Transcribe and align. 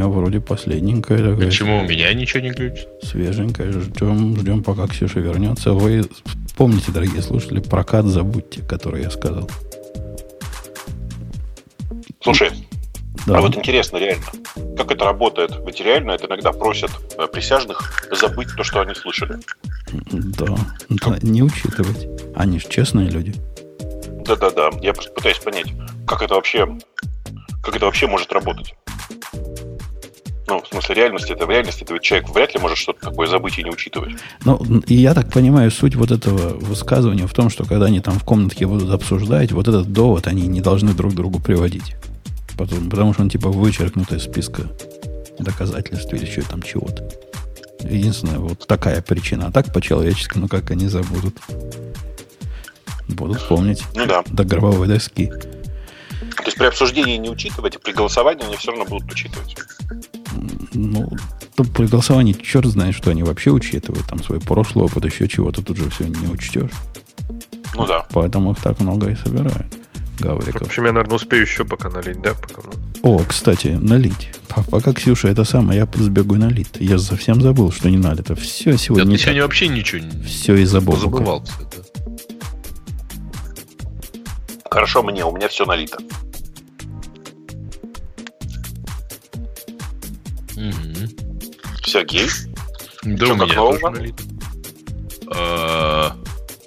меня 0.00 0.08
вроде 0.08 0.40
последненькая 0.40 1.18
такая. 1.18 1.46
Почему 1.46 1.80
у 1.80 1.82
меня 1.82 2.12
ничего 2.14 2.40
не 2.40 2.50
глючит? 2.50 2.88
Свеженькая. 3.02 3.70
Ждем, 3.72 4.36
ждем, 4.36 4.62
пока 4.62 4.86
Ксюша 4.86 5.20
вернется. 5.20 5.72
Вы 5.72 6.04
помните, 6.56 6.90
дорогие 6.92 7.22
слушатели, 7.22 7.60
прокат 7.60 8.06
забудьте, 8.06 8.62
который 8.62 9.02
я 9.02 9.10
сказал. 9.10 9.50
Слушай, 12.22 12.50
да. 13.26 13.38
а 13.38 13.40
вот 13.40 13.56
интересно 13.56 13.96
реально, 13.96 14.26
как 14.76 14.90
это 14.90 15.04
работает? 15.04 15.52
Ведь 15.66 15.80
реально 15.80 16.12
это 16.12 16.26
иногда 16.26 16.52
просят 16.52 16.90
э, 17.16 17.26
присяжных 17.26 18.06
забыть 18.12 18.48
то, 18.56 18.62
что 18.62 18.80
они 18.80 18.94
слышали. 18.94 19.38
Да, 20.12 20.54
да 20.88 21.18
не 21.22 21.42
учитывать. 21.42 22.08
Они 22.34 22.58
же 22.58 22.68
честные 22.68 23.08
люди. 23.08 23.34
Да-да-да, 24.26 24.70
я 24.82 24.92
просто 24.92 25.12
пытаюсь 25.12 25.38
понять, 25.38 25.72
как 26.06 26.22
это 26.22 26.34
вообще, 26.34 26.68
как 27.62 27.74
это 27.74 27.86
вообще 27.86 28.06
может 28.06 28.32
работать. 28.32 28.74
Ну, 30.50 30.60
в 30.60 30.66
смысле 30.66 30.96
реальности, 30.96 31.30
это 31.30 31.46
в 31.46 31.50
реальности, 31.50 31.84
это 31.84 31.92
ведь 31.92 32.02
человек 32.02 32.28
вряд 32.30 32.52
ли 32.52 32.60
может 32.60 32.76
что-то 32.76 33.08
такое 33.08 33.28
забыть 33.28 33.56
и 33.60 33.62
не 33.62 33.70
учитывать. 33.70 34.16
Ну, 34.44 34.56
и 34.88 34.94
я 34.94 35.14
так 35.14 35.32
понимаю, 35.32 35.70
суть 35.70 35.94
вот 35.94 36.10
этого 36.10 36.56
высказывания 36.58 37.28
в 37.28 37.32
том, 37.32 37.50
что 37.50 37.64
когда 37.64 37.86
они 37.86 38.00
там 38.00 38.18
в 38.18 38.24
комнатке 38.24 38.66
будут 38.66 38.90
обсуждать, 38.90 39.52
вот 39.52 39.68
этот 39.68 39.92
довод 39.92 40.26
они 40.26 40.48
не 40.48 40.60
должны 40.60 40.92
друг 40.92 41.14
другу 41.14 41.38
приводить. 41.38 41.94
Потому, 42.58 42.90
потому 42.90 43.12
что 43.12 43.22
он 43.22 43.30
типа 43.30 43.48
вычеркнут 43.48 44.10
из 44.10 44.24
списка 44.24 44.64
доказательств 45.38 46.12
или 46.12 46.26
еще 46.26 46.42
там 46.42 46.62
чего-то. 46.62 47.08
Единственная 47.88 48.40
вот 48.40 48.66
такая 48.66 49.02
причина. 49.02 49.46
А 49.46 49.52
так 49.52 49.72
по-человечески, 49.72 50.36
ну 50.36 50.48
как 50.48 50.72
они 50.72 50.88
забудут. 50.88 51.38
Будут 53.06 53.46
помнить. 53.46 53.84
Ну 53.94 54.04
да. 54.04 54.24
До 54.26 54.42
гробовой 54.42 54.88
доски. 54.88 55.26
То 55.26 56.46
есть 56.46 56.58
при 56.58 56.66
обсуждении 56.66 57.18
не 57.18 57.30
учитывать, 57.30 57.76
а 57.76 57.78
при 57.78 57.92
голосовании 57.92 58.44
они 58.44 58.56
все 58.56 58.72
равно 58.72 58.84
будут 58.84 59.12
учитывать. 59.12 59.56
Ну, 60.72 61.10
то 61.54 61.64
при 61.64 61.86
голосовании 61.86 62.32
черт 62.32 62.66
знает, 62.66 62.94
что 62.94 63.10
они 63.10 63.22
вообще 63.22 63.50
учитывают. 63.50 64.06
Там 64.06 64.22
свой 64.22 64.40
прошлый 64.40 64.84
опыт, 64.84 65.04
еще 65.04 65.28
чего-то 65.28 65.62
тут 65.62 65.76
же 65.76 65.90
все 65.90 66.04
не 66.04 66.28
учтешь. 66.28 66.70
Ну 67.74 67.86
да. 67.86 68.06
Поэтому 68.12 68.52
их 68.52 68.58
так 68.58 68.80
много 68.80 69.10
и 69.10 69.16
собирают. 69.16 69.66
Гавриков. 70.18 70.62
В 70.62 70.66
общем, 70.66 70.84
я, 70.84 70.92
наверное, 70.92 71.16
успею 71.16 71.42
еще 71.42 71.64
пока 71.64 71.88
налить, 71.88 72.20
да? 72.20 72.34
Пока... 72.34 72.62
О, 73.02 73.18
кстати, 73.26 73.68
налить. 73.68 74.30
Пока 74.70 74.92
Ксюша 74.92 75.28
это 75.28 75.44
самое, 75.44 75.80
я 75.80 75.88
сбегу 76.02 76.36
налить. 76.36 76.76
Я 76.78 76.98
совсем 76.98 77.40
забыл, 77.40 77.72
что 77.72 77.88
не 77.88 77.96
надо. 77.96 78.22
Это 78.22 78.34
все 78.34 78.76
сегодня. 78.76 79.06
Да, 79.06 79.12
ты 79.12 79.18
сегодня 79.18 79.42
вообще 79.42 79.68
ничего 79.68 80.02
не 80.02 80.22
Все 80.24 80.56
из-за 80.56 80.80
Бога. 80.80 80.98
Забывал, 80.98 81.42
кстати. 81.42 81.78
Хорошо 84.70 85.02
мне, 85.02 85.24
у 85.24 85.34
меня 85.34 85.48
все 85.48 85.64
налито. 85.64 85.98
Сергей? 91.90 92.28
Да, 93.02 93.26
Что, 93.26 93.34
у 93.34 93.36
меня 93.36 93.54
тоже. 93.54 94.14
А, 95.34 96.16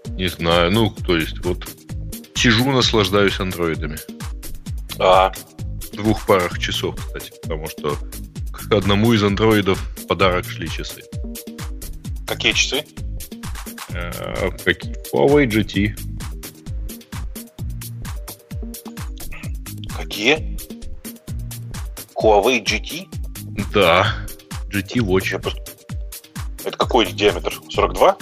не 0.09 0.27
знаю, 0.27 0.71
ну, 0.71 0.89
то 0.89 1.17
есть, 1.17 1.43
вот 1.45 1.67
сижу, 2.35 2.71
наслаждаюсь 2.71 3.39
андроидами. 3.39 3.97
А. 4.99 5.31
В 5.91 5.95
двух 5.95 6.25
парах 6.25 6.59
часов, 6.59 6.95
кстати, 6.95 7.31
потому 7.41 7.67
что 7.67 7.97
к 8.51 8.71
одному 8.71 9.13
из 9.13 9.23
андроидов 9.23 9.79
в 9.97 10.07
подарок 10.07 10.45
шли 10.45 10.69
часы. 10.69 11.03
Какие 12.27 12.53
часы? 12.53 12.83
А, 13.93 14.51
какие? 14.63 14.95
Huawei 15.13 15.45
GT. 15.45 15.97
Какие? 19.95 20.57
Huawei 22.15 22.63
GT? 22.63 23.07
Да, 23.73 24.22
GT 24.73 24.99
Watch. 24.99 25.53
Это 26.65 26.77
какой 26.77 27.11
диаметр? 27.11 27.53
42? 27.69 28.17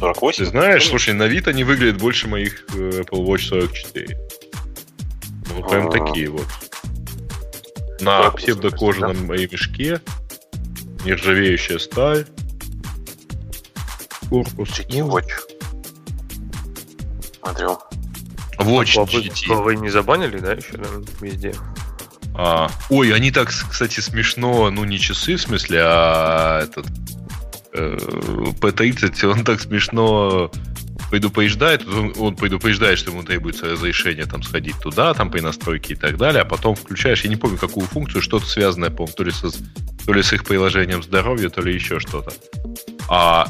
48? 0.00 0.44
Ты 0.44 0.50
знаешь, 0.50 0.88
слушай, 0.88 1.14
на 1.14 1.26
вид 1.26 1.48
они 1.48 1.64
выглядят 1.64 2.00
больше 2.00 2.28
моих 2.28 2.64
э, 2.74 3.02
Apple 3.02 3.24
Watch 3.24 3.48
44. 3.48 4.18
Ну, 5.48 5.68
прям 5.68 5.88
А-а-а. 5.88 6.06
такие 6.06 6.28
вот. 6.30 6.46
На 8.00 8.30
псевдокожаном 8.30 9.26
да? 9.26 9.34
мешке. 9.34 10.00
Нержавеющая 11.04 11.78
сталь. 11.78 12.26
Корпус. 14.28 14.70
GT 14.70 15.06
Watch. 15.06 15.30
Смотрю. 17.42 17.78
Watch 18.58 19.04
GT. 19.06 19.62
Вы 19.62 19.76
не 19.76 19.90
забанили, 19.90 20.38
да, 20.38 20.52
еще 20.52 20.78
наверное, 20.78 21.04
везде? 21.20 21.54
А, 22.34 22.70
ой, 22.88 23.14
они 23.14 23.30
так, 23.30 23.48
кстати, 23.48 24.00
смешно, 24.00 24.70
ну 24.70 24.84
не 24.84 24.98
часы, 24.98 25.36
в 25.36 25.40
смысле, 25.40 25.80
а 25.82 26.62
этот 26.62 26.86
э, 27.74 27.96
P30, 28.60 29.24
он 29.26 29.44
так 29.44 29.60
смешно 29.60 30.50
предупреждает, 31.10 31.86
он, 31.86 32.14
он 32.18 32.36
предупреждает, 32.36 32.98
что 32.98 33.10
ему 33.10 33.22
требуется 33.22 33.66
разрешение 33.66 34.24
там 34.24 34.42
сходить 34.42 34.78
туда, 34.80 35.12
там 35.12 35.30
при 35.30 35.40
настройке 35.40 35.92
и 35.92 35.96
так 35.96 36.16
далее, 36.16 36.40
а 36.40 36.46
потом 36.46 36.74
включаешь, 36.74 37.22
я 37.22 37.28
не 37.28 37.36
помню 37.36 37.58
какую 37.58 37.86
функцию, 37.86 38.22
что-то 38.22 38.46
связанное, 38.46 38.88
по 38.88 39.06
то 39.06 39.22
ли, 39.22 39.30
со, 39.30 39.48
то 40.06 40.12
ли 40.14 40.22
с 40.22 40.32
их 40.32 40.44
приложением 40.44 41.02
здоровья, 41.02 41.50
то 41.50 41.60
ли 41.60 41.74
еще 41.74 42.00
что-то. 42.00 42.32
А, 43.10 43.46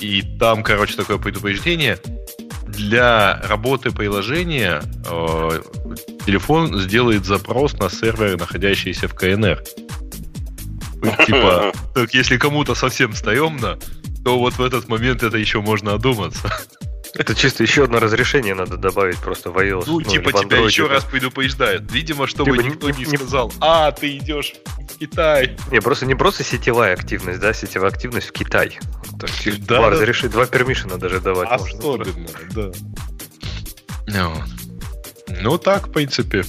и 0.00 0.22
там, 0.38 0.62
короче, 0.62 0.94
такое 0.94 1.18
предупреждение, 1.18 1.98
для 2.68 3.40
работы 3.42 3.90
приложения 3.90 4.82
э, 5.04 5.62
телефон 6.24 6.78
сделает 6.78 7.24
запрос 7.24 7.74
на 7.74 7.88
сервер, 7.90 8.38
находящийся 8.38 9.08
в 9.08 9.14
КНР. 9.14 9.62
Типа, 11.26 11.72
так 11.94 12.14
если 12.14 12.36
кому-то 12.36 12.74
совсем 12.74 13.14
стоемно, 13.14 13.78
то 14.24 14.38
вот 14.38 14.54
в 14.54 14.62
этот 14.62 14.88
момент 14.88 15.22
это 15.22 15.36
еще 15.36 15.60
можно 15.60 15.94
одуматься. 15.94 16.50
Это 17.16 17.32
чисто 17.34 17.62
еще 17.62 17.84
одно 17.84 18.00
разрешение 18.00 18.56
надо 18.56 18.76
добавить 18.76 19.18
просто 19.18 19.50
в 19.50 19.58
iOS. 19.58 19.84
Ну, 19.86 20.00
ну 20.00 20.04
типа 20.04 20.32
тебя 20.32 20.58
еще 20.58 20.88
раз 20.88 21.04
предупреждает. 21.04 21.90
Видимо, 21.92 22.26
чтобы 22.26 22.56
типа, 22.56 22.66
никто 22.66 22.90
не, 22.90 23.04
не 23.04 23.16
сказал, 23.16 23.52
а, 23.60 23.92
ты 23.92 24.16
идешь 24.16 24.54
в 24.76 24.98
Китай. 24.98 25.56
Не, 25.70 25.80
просто 25.80 26.06
не 26.06 26.16
просто 26.16 26.42
сетевая 26.42 26.94
активность, 26.94 27.38
да, 27.38 27.52
сетевая 27.52 27.90
активность 27.90 28.28
в 28.28 28.32
Китай. 28.32 28.80
Так, 29.20 29.30
да, 29.44 29.76
два 29.76 29.90
да. 29.90 29.90
разрешить, 29.90 30.32
два 30.32 30.46
пермишена 30.46 30.96
даже 30.96 31.20
давать 31.20 31.48
Особенно, 31.50 32.18
можно. 32.18 32.38
да. 32.50 32.72
Ну, 34.06 34.42
ну, 35.28 35.58
так, 35.58 35.88
в 35.88 35.92
принципе. 35.92 36.44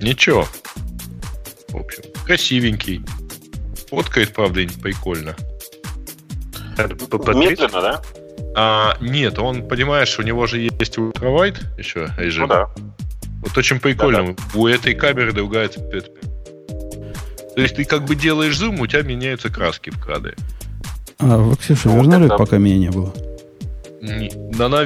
Ничего. 0.00 0.46
В 1.68 1.76
общем, 1.76 2.02
красивенький. 2.24 3.02
Фоткает, 3.88 4.32
правда, 4.32 4.60
прикольно. 4.82 5.36
Медленно, 6.76 7.80
да? 7.80 8.02
А, 8.54 8.96
нет, 9.00 9.38
он, 9.38 9.66
понимаешь, 9.66 10.18
у 10.18 10.22
него 10.22 10.46
же 10.46 10.60
есть 10.60 10.98
ультравайт 10.98 11.62
еще 11.78 12.08
режим. 12.16 12.42
Ну 12.42 12.48
да. 12.48 12.70
Вот 13.42 13.56
очень 13.56 13.80
прикольно. 13.80 14.34
Да-да. 14.34 14.58
У 14.58 14.66
этой 14.66 14.94
камеры 14.94 15.32
другая 15.32 15.68
цвет. 15.68 16.10
То 17.54 17.62
есть 17.62 17.76
ты 17.76 17.84
как 17.84 18.04
бы 18.04 18.14
делаешь 18.14 18.56
зум, 18.58 18.80
у 18.80 18.86
тебя 18.86 19.02
меняются 19.02 19.50
краски 19.50 19.90
в 19.90 19.98
кадре. 19.98 20.34
А 21.18 21.38
вы, 21.38 21.56
Ксюша, 21.56 21.88
ну, 21.88 21.96
вернули, 21.96 22.26
это... 22.26 22.36
пока 22.36 22.58
меня 22.58 22.76
не 22.76 22.90
было? 22.90 23.12
Не, 24.02 24.30
она 24.62 24.84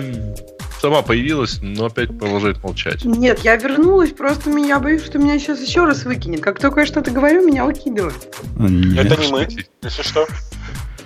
сама 0.81 1.03
появилась, 1.03 1.59
но 1.61 1.87
опять 1.87 2.09
продолжает 2.09 2.63
молчать. 2.63 3.05
Нет, 3.05 3.41
я 3.41 3.57
вернулась, 3.57 4.11
просто 4.11 4.51
меня 4.51 4.79
боюсь, 4.79 5.05
что 5.05 5.19
меня 5.19 5.39
сейчас 5.39 5.61
еще 5.61 5.85
раз 5.85 6.05
выкинет. 6.05 6.41
Как 6.41 6.59
только 6.59 6.81
я 6.81 6.87
что-то 6.87 7.11
говорю, 7.11 7.47
меня 7.47 7.65
выкидывают. 7.65 8.35
Нет. 8.59 9.07
Это 9.07 9.21
не 9.21 9.29
мы, 9.31 9.49
если 9.83 10.03
что. 10.03 10.27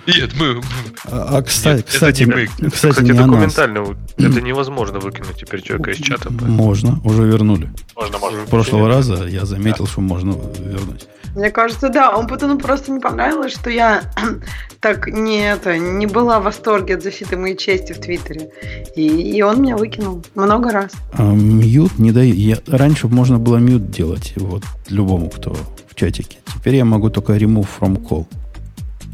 Нет, 0.07 0.31
мы... 0.39 0.61
А, 1.05 1.41
кстати, 1.41 1.77
Нет, 1.77 1.85
кстати, 1.87 2.23
это 2.23 2.29
не 2.29 2.35
мы. 2.35 2.69
кстати, 2.69 2.91
кстати 2.93 3.05
не 3.05 3.13
документально 3.13 3.97
это 4.17 4.41
невозможно 4.41 4.99
выкинуть 4.99 5.35
теперь 5.37 5.61
человека 5.61 5.91
из 5.91 5.97
чата. 5.97 6.31
Можно, 6.31 6.99
уже 7.03 7.23
вернули. 7.23 7.69
Можно, 7.95 8.17
можно. 8.19 8.39
В 8.45 8.49
прошлого 8.49 8.87
раза 8.87 9.25
я 9.27 9.45
заметил, 9.45 9.85
да. 9.85 9.91
что 9.91 10.01
можно 10.01 10.35
вернуть. 10.59 11.07
Мне 11.35 11.51
кажется, 11.51 11.89
да, 11.89 12.15
он 12.15 12.27
потом 12.27 12.57
просто 12.57 12.91
не 12.91 12.99
понравилось, 13.01 13.53
что 13.53 13.69
я 13.69 14.03
так 14.79 15.07
не 15.07 15.39
это 15.51 15.77
не 15.77 16.05
была 16.07 16.39
в 16.39 16.43
восторге 16.43 16.95
от 16.95 17.03
защиты 17.03 17.35
моей 17.35 17.57
чести 17.57 17.91
в 17.91 17.99
Твиттере. 17.99 18.51
И, 18.95 19.05
и 19.05 19.41
он 19.41 19.61
меня 19.61 19.75
выкинул 19.75 20.23
много 20.33 20.71
раз. 20.71 20.91
А, 21.13 21.23
мьют 21.23 21.99
не 21.99 22.11
даю. 22.11 22.33
Я, 22.33 22.59
раньше 22.67 23.07
можно 23.07 23.37
было 23.37 23.57
мьют 23.57 23.91
делать 23.91 24.33
вот 24.37 24.63
любому, 24.89 25.29
кто 25.29 25.55
в 25.89 25.95
чатике. 25.95 26.37
Теперь 26.53 26.75
я 26.75 26.85
могу 26.85 27.09
только 27.09 27.35
remove 27.35 27.67
from 27.79 28.01
call. 28.01 28.27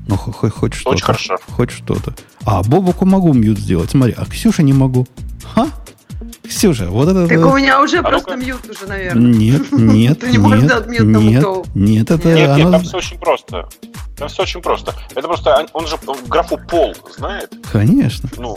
Ну, 0.07 0.17
хоть, 0.17 0.51
хоть 0.51 0.73
что-то. 0.73 0.95
Очень 0.95 1.05
хорошо. 1.05 1.37
Хоть 1.55 1.71
что-то. 1.71 2.13
А, 2.45 2.63
Бобуку 2.63 3.05
могу 3.05 3.33
mute 3.33 3.59
сделать. 3.59 3.91
Смотри, 3.91 4.15
а 4.17 4.25
Ксюша 4.25 4.63
не 4.63 4.73
могу. 4.73 5.07
Ха? 5.53 5.67
Ксюша, 6.43 6.89
вот 6.89 7.07
это... 7.07 7.27
Так 7.27 7.45
у 7.45 7.57
меня 7.57 7.81
уже 7.81 7.99
а 7.99 8.03
просто 8.03 8.35
ну 8.35 8.43
mute 8.43 8.69
уже, 8.69 8.85
наверное. 8.85 9.33
Нет, 9.33 9.71
нет, 9.71 10.19
Ты 10.19 10.31
не 10.31 10.37
можешь 10.37 10.63
сделать 10.63 10.87
mute 10.87 11.07
нет, 11.07 11.45
нет, 11.73 12.11
это... 12.11 12.33
Нет, 12.33 12.57
нет, 12.57 12.71
там 12.71 12.83
все 12.83 12.97
очень 12.97 13.17
просто. 13.17 13.69
Там 14.17 14.27
все 14.27 14.43
очень 14.43 14.61
просто. 14.61 14.93
Это 15.15 15.27
просто, 15.27 15.65
он 15.73 15.87
же 15.87 15.97
графу 16.27 16.57
пол 16.57 16.95
знает. 17.15 17.53
Конечно. 17.71 18.29
Ну, 18.37 18.55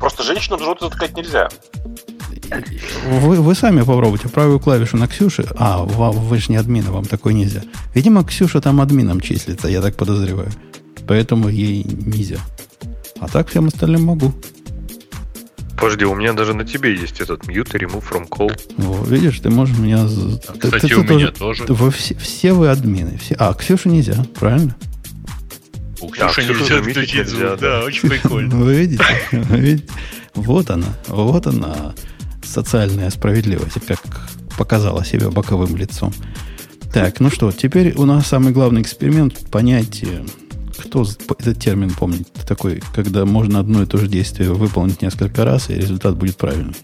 просто 0.00 0.22
женщинам 0.22 0.60
в 0.60 0.64
рот 0.64 0.80
затыкать 0.80 1.16
нельзя. 1.16 1.48
Вы, 3.06 3.36
вы 3.36 3.54
сами 3.54 3.82
попробуйте 3.82 4.28
правую 4.28 4.58
клавишу 4.58 4.96
на 4.96 5.06
Ксюше. 5.06 5.46
А, 5.56 5.78
вы, 5.78 6.10
вы 6.10 6.38
же 6.38 6.50
не 6.50 6.56
админа, 6.56 6.90
вам 6.90 7.04
такое 7.04 7.34
нельзя. 7.34 7.62
Видимо, 7.94 8.24
Ксюша 8.24 8.60
там 8.60 8.80
админом 8.80 9.20
числится, 9.20 9.68
я 9.68 9.80
так 9.80 9.96
подозреваю. 9.96 10.50
Поэтому 11.08 11.48
ей 11.48 11.84
нельзя. 11.84 12.38
А 13.18 13.28
так 13.28 13.48
всем 13.48 13.66
остальным 13.66 14.04
могу. 14.04 14.32
Подожди, 15.76 16.04
у 16.04 16.14
меня 16.14 16.32
даже 16.32 16.54
на 16.54 16.64
тебе 16.64 16.94
есть 16.94 17.20
этот 17.20 17.44
mute 17.44 17.72
remove 17.72 18.04
from 18.08 18.28
call. 18.28 18.52
Во, 18.76 19.04
видишь, 19.04 19.40
ты 19.40 19.48
можешь 19.48 19.78
меня... 19.78 20.00
А, 20.02 20.52
кстати, 20.58 20.92
у 20.92 21.04
меня 21.04 21.30
тоже. 21.30 21.64
Вы 21.68 21.90
все, 21.90 22.14
все 22.16 22.52
вы 22.52 22.68
админы. 22.68 23.16
Все... 23.16 23.36
А, 23.38 23.54
Ксюшу 23.54 23.88
нельзя, 23.88 24.24
правильно? 24.38 24.76
У 26.00 26.08
Ксюши 26.08 26.42
да, 26.46 26.54
нельзя 26.54 26.82
включить 26.82 27.28
звук, 27.28 27.42
да, 27.42 27.56
да, 27.56 27.84
очень 27.84 28.08
прикольно. 28.10 28.56
Вы 28.56 28.74
видите? 28.74 29.04
Вы 29.32 29.56
видите? 29.58 29.88
Вот 30.34 30.70
она, 30.70 30.86
вот 31.06 31.46
она, 31.46 31.94
социальная 32.44 33.10
справедливость, 33.10 33.84
как 33.86 34.00
показала 34.56 35.04
себя 35.04 35.30
боковым 35.30 35.76
лицом. 35.76 36.12
Так, 36.92 37.20
ну 37.20 37.30
что, 37.30 37.52
теперь 37.52 37.94
у 37.96 38.04
нас 38.04 38.26
самый 38.26 38.52
главный 38.52 38.82
эксперимент 38.82 39.50
понять, 39.50 40.04
кто 40.78 41.02
этот 41.02 41.58
термин 41.58 41.90
помнит, 41.90 42.32
такой, 42.46 42.82
когда 42.94 43.24
можно 43.24 43.60
одно 43.60 43.82
и 43.82 43.86
то 43.86 43.98
же 43.98 44.08
действие 44.08 44.52
выполнить 44.52 45.02
несколько 45.02 45.44
раз, 45.44 45.70
и 45.70 45.74
результат 45.74 46.16
будет 46.16 46.36
правильный. 46.36 46.74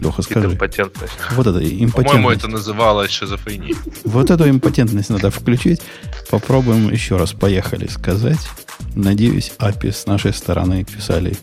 Леха, 0.00 0.22
скажи. 0.22 0.46
Импотентность. 0.46 1.12
Вот 1.32 1.46
это 1.46 1.58
импотентность. 1.58 1.94
По-моему, 1.94 2.30
это 2.30 2.48
называлось 2.48 3.10
шизофренией. 3.10 3.76
Вот 4.04 4.30
эту 4.30 4.48
импотентность 4.48 5.10
надо 5.10 5.30
включить. 5.30 5.80
Попробуем 6.30 6.90
еще 6.90 7.16
раз. 7.16 7.32
Поехали 7.32 7.88
сказать. 7.88 8.48
Надеюсь, 8.94 9.52
API 9.58 9.92
с 9.92 10.06
нашей 10.06 10.32
стороны 10.32 10.84
писали. 10.84 11.36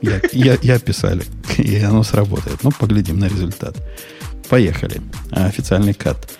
Я, 0.00 0.20
я, 0.32 0.56
я 0.62 0.78
писали. 0.78 1.24
И 1.58 1.76
оно 1.78 2.04
сработает. 2.04 2.62
Ну, 2.62 2.70
поглядим 2.70 3.18
на 3.18 3.26
результат. 3.26 3.76
Поехали. 4.48 5.00
Официальный 5.30 5.94
кат. 5.94 6.30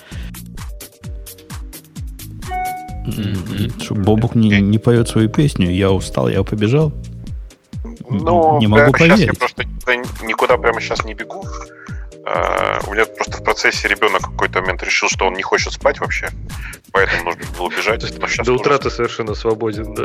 Что 3.82 3.94
Бобук 3.94 4.34
не, 4.34 4.60
не 4.60 4.78
поет 4.78 5.08
свою 5.08 5.28
песню, 5.28 5.70
я 5.70 5.90
устал, 5.90 6.28
я 6.28 6.42
побежал. 6.42 6.92
Ну, 8.08 8.58
не 8.60 8.66
могу 8.66 8.92
поверить. 8.92 9.18
Сейчас 9.18 9.26
я 9.26 9.32
просто 9.34 9.64
никуда 10.24 10.56
прямо 10.56 10.80
сейчас 10.80 11.04
не 11.04 11.14
бегу. 11.14 11.44
Uh, 12.24 12.88
у 12.88 12.92
меня 12.92 13.04
просто 13.04 13.38
в 13.38 13.42
процессе 13.42 13.88
ребенок 13.88 14.28
в 14.28 14.30
какой-то 14.30 14.60
момент 14.60 14.82
решил, 14.84 15.08
что 15.08 15.26
он 15.26 15.34
не 15.34 15.42
хочет 15.42 15.72
спать 15.72 15.98
вообще, 15.98 16.28
поэтому 16.92 17.24
нужно 17.24 17.42
было 17.56 17.66
убежать. 17.66 18.02
До 18.44 18.52
утра 18.52 18.78
ты 18.78 18.90
совершенно 18.90 19.34
свободен, 19.34 19.94
да. 19.94 20.04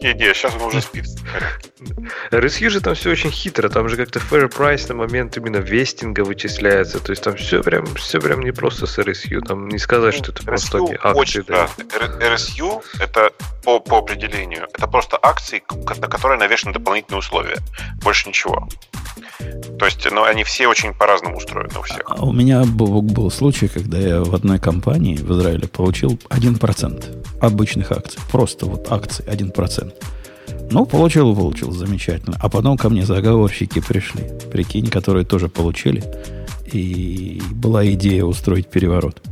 Не, 0.00 0.14
не, 0.14 0.32
сейчас 0.32 0.54
он 0.54 0.62
уже 0.62 0.80
спит. 0.80 1.06
RSU 2.30 2.70
же 2.70 2.80
там 2.80 2.94
все 2.94 3.10
очень 3.10 3.30
хитро, 3.30 3.68
там 3.68 3.88
же 3.88 3.96
как-то 3.96 4.20
fair 4.20 4.48
price 4.48 4.86
на 4.88 4.94
момент 4.94 5.36
именно 5.36 5.56
вестинга 5.56 6.20
вычисляется, 6.20 7.00
то 7.00 7.10
есть 7.10 7.22
там 7.22 7.36
все 7.36 7.62
прям, 7.62 7.86
все 7.96 8.20
прям 8.20 8.40
не 8.40 8.52
просто 8.52 8.86
с 8.86 8.98
RSU, 8.98 9.40
там 9.40 9.68
не 9.68 9.78
сказать, 9.78 10.14
что 10.14 10.30
это 10.30 10.44
просто 10.44 10.78
акции. 11.02 11.44
Да. 11.46 11.68
RSU 12.20 12.82
это 13.00 13.32
по, 13.64 13.80
по 13.80 13.98
определению, 13.98 14.68
это 14.72 14.86
просто 14.86 15.18
акции, 15.20 15.62
на 15.70 16.08
которые 16.08 16.38
навешаны 16.38 16.72
дополнительные 16.72 17.18
условия, 17.18 17.56
больше 18.02 18.28
ничего. 18.28 18.68
То 19.78 19.84
есть, 19.84 20.06
ну, 20.10 20.24
они 20.24 20.44
все 20.44 20.66
очень 20.66 20.92
по-разному 20.92 21.36
устроены 21.36 21.78
у 21.78 21.82
всех. 21.82 22.02
А 22.06 22.24
у 22.24 22.32
меня 22.32 22.64
был, 22.64 23.00
был 23.02 23.30
случай, 23.30 23.68
когда 23.68 23.98
я 23.98 24.22
в 24.22 24.34
одной 24.34 24.58
компании 24.58 25.16
в 25.16 25.30
Израиле 25.32 25.68
получил 25.68 26.18
1% 26.30 27.40
обычных 27.40 27.92
акций. 27.92 28.20
Просто 28.30 28.66
вот 28.66 28.90
акции 28.90 29.24
1%. 29.24 29.92
Ну, 30.70 30.84
получил, 30.84 31.34
получил, 31.34 31.72
замечательно. 31.72 32.36
А 32.40 32.48
потом 32.48 32.76
ко 32.76 32.88
мне 32.88 33.06
заговорщики 33.06 33.80
пришли, 33.80 34.24
прикинь, 34.50 34.88
которые 34.88 35.24
тоже 35.24 35.48
получили. 35.48 36.04
И 36.72 37.40
была 37.52 37.86
идея 37.92 38.24
устроить 38.24 38.68
переворот. 38.68 39.22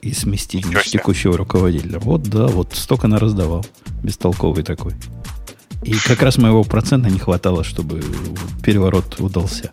И 0.00 0.12
сместить 0.12 0.66
текущего 0.84 1.36
руководителя. 1.36 1.98
Вот, 1.98 2.22
да, 2.22 2.46
вот 2.48 2.74
столько 2.74 3.08
на 3.08 3.18
раздавал. 3.18 3.64
Бестолковый 4.02 4.64
такой. 4.64 4.94
И 5.84 5.94
как 5.94 6.22
раз 6.22 6.38
моего 6.38 6.62
процента 6.62 7.10
не 7.10 7.18
хватало, 7.18 7.64
чтобы 7.64 8.02
переворот 8.62 9.18
удался. 9.20 9.70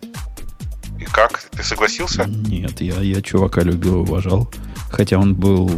И 0.98 1.04
как? 1.04 1.42
Ты 1.52 1.62
согласился? 1.62 2.24
Нет, 2.26 2.80
я, 2.80 3.00
я 3.00 3.22
чувака 3.22 3.62
любил 3.62 4.00
уважал. 4.00 4.50
Хотя 4.90 5.18
он 5.18 5.34
был, 5.34 5.70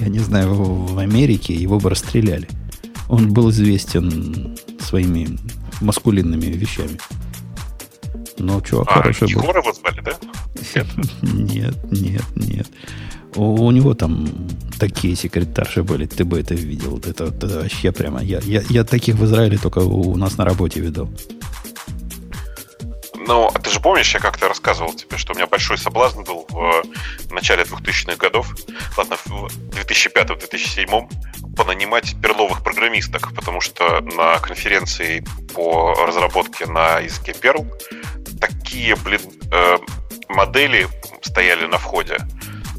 я 0.00 0.08
не 0.08 0.20
знаю, 0.20 0.54
в 0.54 0.98
Америке 0.98 1.54
его 1.54 1.78
бы 1.78 1.90
расстреляли. 1.90 2.48
Он 3.08 3.32
был 3.32 3.50
известен 3.50 4.56
своими 4.80 5.38
маскулинными 5.80 6.46
вещами. 6.46 6.98
Но 8.38 8.60
чувак 8.60 8.88
а, 8.88 8.94
хороший 8.94 9.34
был. 9.34 9.42
Егора 9.42 9.60
его 9.60 9.72
звали, 9.72 10.00
да? 10.00 10.12
Нет, 11.22 11.76
нет, 11.90 12.24
нет. 12.34 12.66
У, 13.34 13.66
у 13.66 13.70
него 13.70 13.94
там 13.94 14.28
такие 14.78 15.16
секретарши 15.16 15.82
были, 15.82 16.06
ты 16.06 16.24
бы 16.24 16.40
это 16.40 16.54
видел. 16.54 16.98
Это, 16.98 17.24
это 17.24 17.46
вообще 17.46 17.92
прямо... 17.92 18.22
Я, 18.22 18.40
я, 18.40 18.62
я 18.68 18.84
таких 18.84 19.16
в 19.16 19.24
Израиле 19.24 19.58
только 19.58 19.80
у, 19.80 20.12
у 20.12 20.16
нас 20.16 20.38
на 20.38 20.44
работе 20.44 20.80
видел. 20.80 21.08
Ну, 23.28 23.50
а 23.52 23.58
ты 23.58 23.70
же 23.70 23.80
помнишь, 23.80 24.14
я 24.14 24.20
как-то 24.20 24.48
рассказывал 24.48 24.94
тебе, 24.94 25.18
что 25.18 25.34
у 25.34 25.36
меня 25.36 25.46
большой 25.46 25.76
соблазн 25.76 26.22
был 26.22 26.46
в 26.48 27.32
начале 27.32 27.64
2000-х 27.64 28.16
годов, 28.16 28.56
ладно, 28.96 29.16
в 29.26 29.48
2005-2007 29.72 31.54
понанимать 31.54 32.16
перловых 32.22 32.64
программисток, 32.64 33.34
потому 33.34 33.60
что 33.60 34.00
на 34.00 34.38
конференции 34.38 35.22
по 35.54 35.92
разработке 36.06 36.64
на 36.64 37.00
языке 37.00 37.32
Perl 37.32 37.66
такие, 38.40 38.96
блин, 38.96 39.20
э, 39.52 39.76
модели 40.30 40.88
стояли 41.20 41.66
на 41.66 41.76
входе, 41.76 42.16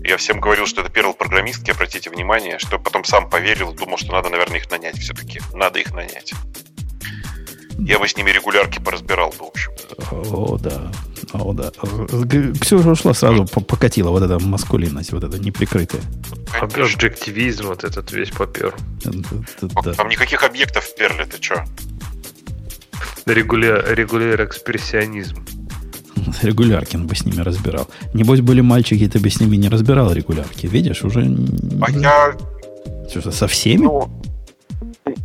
я 0.03 0.17
всем 0.17 0.39
говорил, 0.39 0.65
что 0.65 0.81
это 0.81 0.89
первый 0.89 1.13
программистки, 1.13 1.71
обратите 1.71 2.09
внимание, 2.09 2.59
что 2.59 2.79
потом 2.79 3.03
сам 3.03 3.29
поверил, 3.29 3.73
думал, 3.73 3.97
что 3.97 4.11
надо, 4.11 4.29
наверное, 4.29 4.59
их 4.59 4.69
нанять 4.71 4.97
все-таки. 4.97 5.41
Надо 5.53 5.79
их 5.79 5.93
нанять. 5.93 6.33
Я 7.77 7.97
бы 7.97 8.07
с 8.07 8.17
ними 8.17 8.31
регулярки 8.31 8.79
поразбирал 8.79 9.29
бы, 9.31 9.45
в 9.45 9.49
общем. 9.49 9.71
О, 10.11 10.57
да. 10.57 10.91
О, 11.33 11.53
да. 11.53 11.71
Ксюша 12.59 12.89
ушла 12.89 13.13
сразу, 13.13 13.45
покатила 13.45 14.09
вот 14.09 14.23
эта 14.23 14.39
маскулинность, 14.39 15.13
вот 15.13 15.23
эта 15.23 15.39
неприкрытая. 15.39 16.01
Объективизм 16.59 17.67
вот 17.67 17.83
этот 17.83 18.11
весь 18.11 18.31
попер. 18.31 18.75
Да. 19.03 19.93
Там 19.93 20.09
никаких 20.09 20.43
объектов 20.43 20.83
в 20.85 20.95
перле, 20.95 21.25
ты 21.25 21.41
что? 21.41 21.65
Регуляр, 23.25 23.93
регуляр 23.93 24.43
экспрессионизм. 24.43 25.45
Регуляркин 26.41 27.07
бы 27.07 27.15
с 27.15 27.25
ними 27.25 27.41
разбирал. 27.41 27.87
Небось, 28.13 28.41
были 28.41 28.61
мальчики, 28.61 29.07
ты 29.07 29.19
бы 29.19 29.29
с 29.29 29.39
ними 29.39 29.55
не 29.57 29.69
разбирал 29.69 30.11
регулярки. 30.11 30.67
Видишь, 30.67 31.03
уже... 31.03 31.21
А 31.81 31.91
я... 31.91 32.37
Что, 33.09 33.31
со 33.31 33.47
всеми? 33.47 33.83
Ну, 33.83 34.21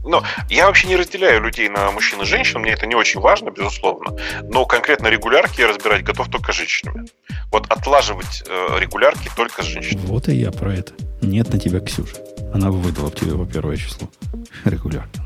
ну, 0.05 0.23
я 0.49 0.67
вообще 0.67 0.88
не 0.88 0.97
разделяю 0.97 1.43
людей 1.43 1.69
на 1.69 1.90
мужчин 1.90 2.21
и 2.23 2.25
женщин, 2.25 2.61
мне 2.61 2.73
это 2.73 2.87
не 2.87 2.95
очень 2.95 3.21
важно, 3.21 3.50
безусловно. 3.50 4.17
Но 4.43 4.67
конкретно 4.67 5.09
регулярки 5.09 5.61
я 5.61 5.69
разбирать 5.69 6.05
готов 6.05 6.28
только 6.28 6.52
с 6.52 6.57
женщинами. 6.57 7.09
Вот 7.50 7.67
отлаживать 7.71 8.43
э, 8.47 8.78
регулярки 8.78 9.31
только 9.37 9.62
с 9.62 9.67
женщинами. 9.67 10.07
Вот 10.07 10.28
и 10.28 10.35
я 10.35 10.50
про 10.50 10.75
это. 10.75 10.93
Нет 11.23 11.52
на 11.52 11.59
тебя 11.59 11.81
Ксюша. 11.81 12.17
Она 12.52 12.71
выдала 12.71 13.11
тебе 13.11 13.33
по 13.33 13.47
первое 13.47 13.76
число. 13.76 14.09
Регулярки. 14.64 15.21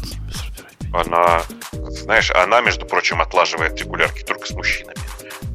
Она, 0.92 1.42
знаешь, 1.72 2.30
она, 2.30 2.60
между 2.60 2.86
прочим, 2.86 3.20
отлаживает 3.20 3.78
регулярки 3.78 4.22
только 4.24 4.46
с 4.46 4.50
мужчинами. 4.52 4.96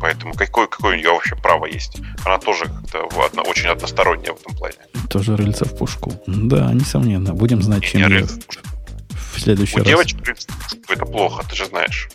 Поэтому 0.03 0.33
какое, 0.33 0.67
какое 0.67 0.95
у 0.95 0.97
нее 0.97 1.11
вообще 1.11 1.33
право 1.37 1.65
есть? 1.65 2.01
Она 2.25 2.37
тоже 2.37 2.65
как-то 2.65 3.07
одно, 3.25 3.41
очень 3.43 3.69
односторонняя 3.69 4.33
в 4.33 4.41
этом 4.41 4.53
плане. 4.57 4.75
Тоже 5.09 5.37
рыльца 5.37 5.63
в 5.63 5.77
пушку. 5.77 6.11
Да, 6.27 6.73
несомненно. 6.73 7.33
Будем 7.33 7.61
знать, 7.61 7.85
чем 7.85 8.01
ее 8.11 8.25
в 8.25 9.39
следующий 9.39 9.75
у 9.75 9.77
раз. 9.77 9.87
девочек 9.87 10.19
это 10.89 11.05
плохо, 11.05 11.45
ты 11.49 11.55
же 11.55 11.67
знаешь. 11.67 12.09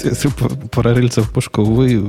Ты, 0.00 0.14
ты 0.14 0.30
про 0.30 0.94
рыльца 0.94 1.20
в 1.20 1.30
пушку. 1.30 1.62
Вы, 1.62 2.00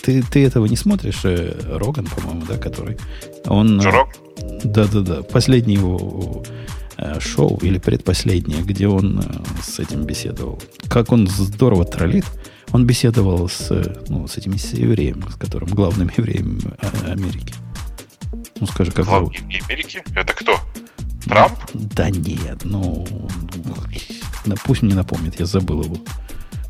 ты, 0.00 0.22
ты 0.22 0.46
этого 0.46 0.66
не 0.66 0.76
смотришь? 0.76 1.24
Э, 1.24 1.60
Роган, 1.76 2.06
по-моему, 2.06 2.42
да, 2.48 2.58
который? 2.58 2.98
Он... 3.46 3.80
Э, 3.80 3.82
Жирок? 3.82 4.10
Да-да-да. 4.62 5.24
Последний 5.24 5.74
его 5.74 6.44
э, 6.96 7.18
шоу 7.18 7.58
или 7.60 7.78
предпоследнее, 7.78 8.62
где 8.62 8.86
он 8.86 9.20
с 9.60 9.80
этим 9.80 10.04
беседовал. 10.04 10.62
Как 10.88 11.10
он 11.10 11.26
здорово 11.26 11.84
троллит. 11.84 12.24
Он 12.72 12.86
беседовал 12.86 13.48
с, 13.48 13.70
ну, 14.08 14.26
с 14.26 14.36
этим 14.36 14.56
с 14.58 14.72
евреем, 14.72 15.24
с 15.28 15.34
которым 15.36 15.68
главным 15.68 16.10
евреем 16.16 16.60
э, 16.80 17.12
Америки. 17.12 17.54
Ну, 18.60 18.66
скажи, 18.66 18.90
как 18.92 19.06
Главный 19.06 19.36
зовут? 19.36 19.62
Америки? 19.68 20.02
Это 20.14 20.32
кто? 20.32 20.58
Трамп? 21.24 21.52
Да 21.74 22.10
нет, 22.10 22.62
ну, 22.64 23.06
ну, 24.44 24.54
пусть 24.64 24.82
мне 24.82 24.94
напомнит, 24.94 25.38
я 25.38 25.46
забыл 25.46 25.82
его. 25.82 25.96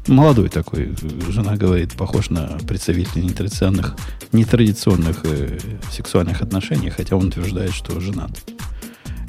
Молодой 0.09 0.49
такой, 0.49 0.95
жена 1.29 1.57
говорит, 1.57 1.93
похож 1.93 2.31
на 2.31 2.59
представителя 2.67 3.23
нетрадиционных, 3.23 3.97
нетрадиционных 4.33 5.21
э, 5.25 5.59
сексуальных 5.91 6.43
отношений, 6.43 6.91
хотя 6.91 7.17
он 7.17 7.29
утверждает, 7.29 7.73
что 7.73 8.01
женат. 8.01 8.31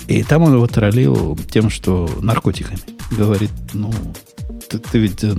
И 0.08 0.24
там 0.24 0.44
он 0.44 0.56
его 0.56 0.68
троллил 0.68 1.38
тем, 1.50 1.70
что 1.70 2.10
наркотиками. 2.22 2.80
Говорит, 3.12 3.51
ну, 3.74 3.94
ты, 4.74 4.80
ты 4.80 4.98
ведь 4.98 5.24
э, 5.24 5.34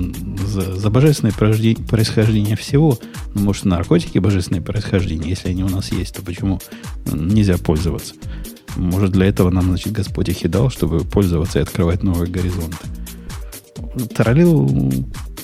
за, 0.46 0.76
за 0.76 0.90
божественное 0.90 1.32
происхождение 1.32 2.56
всего, 2.56 2.98
ну, 3.34 3.42
может, 3.42 3.64
наркотики 3.64 4.18
божественное 4.18 4.62
происхождение, 4.62 5.30
если 5.30 5.48
они 5.48 5.64
у 5.64 5.68
нас 5.68 5.90
есть, 5.90 6.14
то 6.14 6.22
почему 6.22 6.60
нельзя 7.06 7.58
пользоваться? 7.58 8.14
Может, 8.76 9.10
для 9.10 9.26
этого 9.26 9.50
нам, 9.50 9.64
значит, 9.64 9.92
Господь 9.92 10.28
их 10.28 10.44
и 10.44 10.48
дал, 10.48 10.70
чтобы 10.70 11.00
пользоваться 11.00 11.58
и 11.58 11.62
открывать 11.62 12.02
новые 12.02 12.30
горизонты. 12.30 12.76
Троллил 14.14 14.92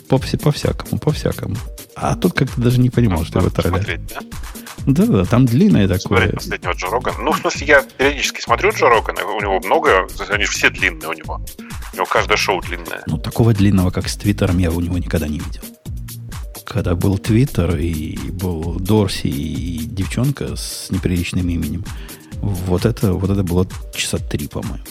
по, 0.09 0.19
по 0.19 0.53
всякому, 0.53 1.01
по 1.01 1.13
всякому. 1.13 1.57
А 1.97 2.17
тут 2.17 2.33
как-то 2.35 2.61
даже 2.61 2.81
не 2.81 2.91
понимал, 2.91 3.25
что 3.25 3.41
его 3.41 3.51
троллят. 3.51 3.87
Да? 3.87 4.21
Да, 4.87 5.07
да, 5.07 5.25
там 5.25 5.47
длинное 5.47 5.87
такое. 5.87 6.19
Смотреть 6.19 6.35
последнего 6.35 6.73
Джо 6.73 6.87
Рогана. 6.87 7.19
Ну, 7.19 7.33
в 7.33 7.39
смысле, 7.39 7.67
я 7.67 7.83
периодически 7.83 8.41
смотрю 8.41 8.71
Джо 8.71 8.89
Рогана, 8.89 9.25
у 9.25 9.41
него 9.41 9.61
много, 9.61 10.07
они 10.29 10.45
все 10.45 10.71
длинные 10.71 11.09
у 11.09 11.13
него. 11.13 11.41
У 11.93 11.97
него 11.97 12.07
каждое 12.07 12.37
шоу 12.37 12.61
длинное. 12.61 13.03
Ну, 13.07 13.19
такого 13.19 13.53
длинного, 13.53 13.91
как 13.91 14.09
с 14.09 14.17
Твиттером, 14.17 14.59
я 14.59 14.71
у 14.71 14.81
него 14.81 14.99
никогда 14.99 15.29
не 15.29 15.39
видел. 15.39 15.63
Когда 16.65 16.95
был 16.95 17.19
Твиттер, 17.19 17.77
и 17.77 18.17
был 18.31 18.79
Дорси, 18.79 19.27
и 19.27 19.79
девчонка 19.79 20.57
с 20.57 20.89
неприличным 20.91 21.49
именем, 21.49 21.85
вот 22.41 22.87
это, 22.87 23.13
вот 23.13 23.29
это 23.29 23.43
было 23.43 23.67
часа 23.93 24.19
три, 24.19 24.47
по-моему. 24.47 24.85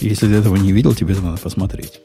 Если 0.00 0.26
ты 0.26 0.34
этого 0.34 0.56
не 0.56 0.72
видел, 0.72 0.94
тебе 0.94 1.14
это 1.14 1.22
надо 1.22 1.38
посмотреть. 1.38 2.00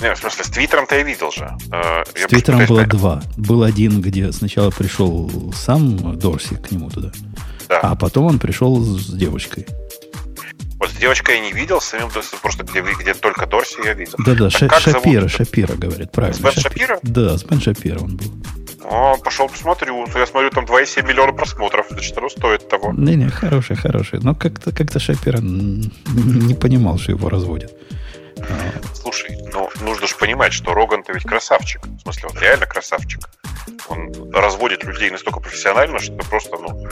Не, 0.00 0.14
в 0.14 0.18
смысле, 0.18 0.44
с 0.44 0.48
Твиттером-то 0.48 0.96
я 0.96 1.02
видел 1.02 1.30
же. 1.30 1.50
Э, 1.70 2.02
с 2.04 2.20
я 2.20 2.26
Твиттером 2.26 2.66
было 2.66 2.84
два. 2.86 3.22
Был 3.36 3.62
один, 3.62 4.00
где 4.00 4.32
сначала 4.32 4.70
пришел 4.70 5.52
сам 5.54 6.18
Дорси 6.18 6.56
к 6.56 6.70
нему 6.72 6.90
туда, 6.90 7.12
да. 7.68 7.80
а 7.80 7.94
потом 7.94 8.26
он 8.26 8.38
пришел 8.38 8.80
с 8.82 9.06
девочкой. 9.06 9.66
Вот 10.84 10.90
с 10.90 10.96
девочкой 10.96 11.36
я 11.36 11.40
не 11.40 11.52
видел, 11.52 11.80
с 11.80 11.86
самим 11.86 12.10
просто 12.42 12.62
где, 12.62 12.82
где 12.82 13.14
только 13.14 13.46
Дорси 13.46 13.78
я 13.86 13.94
видел. 13.94 14.16
Да-да, 14.18 14.50
Ша- 14.50 14.68
Шапира, 14.78 15.28
Шапира, 15.28 15.72
говорит, 15.72 16.12
правильно. 16.12 16.36
С 16.36 16.40
Бен 16.40 16.52
Шапира? 16.52 16.98
Да, 17.02 17.38
с 17.38 17.44
Бен 17.44 17.58
Шапира 17.58 18.00
он 18.00 18.18
был. 18.18 18.26
О, 18.84 19.16
пошел 19.16 19.48
посмотрю. 19.48 20.06
Я 20.14 20.26
смотрю, 20.26 20.50
там 20.50 20.66
2,7 20.66 21.06
миллиона 21.08 21.32
просмотров. 21.32 21.86
Значит, 21.88 22.18
оно 22.18 22.28
стоит 22.28 22.68
того. 22.68 22.92
Не-не, 22.92 23.30
хороший, 23.30 23.76
хороший. 23.76 24.20
Но 24.20 24.34
как-то 24.34 24.72
как 24.72 24.90
Шапира 25.00 25.38
не 25.38 26.54
понимал, 26.54 26.98
что 26.98 27.12
его 27.12 27.30
разводят. 27.30 27.72
Слушай, 28.92 29.38
ну 29.54 29.70
нужно 29.80 30.06
же 30.06 30.14
понимать, 30.16 30.52
что 30.52 30.74
Роган-то 30.74 31.14
ведь 31.14 31.22
красавчик. 31.22 31.80
В 31.86 32.00
смысле, 32.02 32.28
он 32.30 32.38
реально 32.38 32.66
красавчик. 32.66 33.30
Он 33.88 34.12
разводит 34.34 34.84
людей 34.84 35.10
настолько 35.10 35.40
профессионально, 35.40 35.98
что 35.98 36.12
просто, 36.16 36.58
ну, 36.58 36.86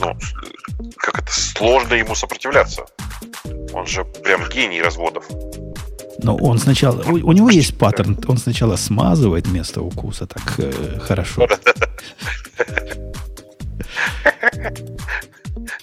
ну, 0.00 0.16
как 0.96 1.18
это, 1.22 1.32
сложно 1.32 1.94
ему 1.94 2.14
сопротивляться. 2.14 2.84
Он 3.72 3.86
же 3.86 4.04
прям 4.04 4.48
гений 4.48 4.82
разводов. 4.82 5.24
Но 6.22 6.36
он 6.36 6.58
сначала... 6.58 7.02
У, 7.02 7.12
у 7.12 7.32
него 7.32 7.50
есть 7.50 7.78
паттерн. 7.78 8.18
Он 8.26 8.36
сначала 8.38 8.76
смазывает 8.76 9.48
место 9.48 9.80
укуса 9.80 10.26
так 10.26 10.42
э, 10.58 10.98
хорошо. 11.00 11.48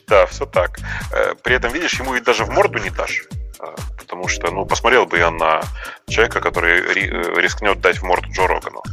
Да, 0.07 0.25
все 0.27 0.45
так. 0.45 0.79
Э, 1.11 1.33
при 1.43 1.55
этом, 1.55 1.73
видишь, 1.73 1.99
ему 1.99 2.13
ведь 2.13 2.23
даже 2.23 2.45
в 2.45 2.49
морду 2.49 2.79
не 2.79 2.89
дашь. 2.89 3.23
А, 3.59 3.75
потому 3.97 4.27
что, 4.27 4.51
ну, 4.51 4.65
посмотрел 4.65 5.05
бы 5.05 5.17
я 5.17 5.31
на 5.31 5.61
человека, 6.07 6.41
который 6.41 6.79
э, 6.79 7.41
рискнет 7.41 7.81
дать 7.81 7.97
в 7.97 8.03
морду 8.03 8.29
Джо 8.31 8.47
Рогану. 8.47 8.83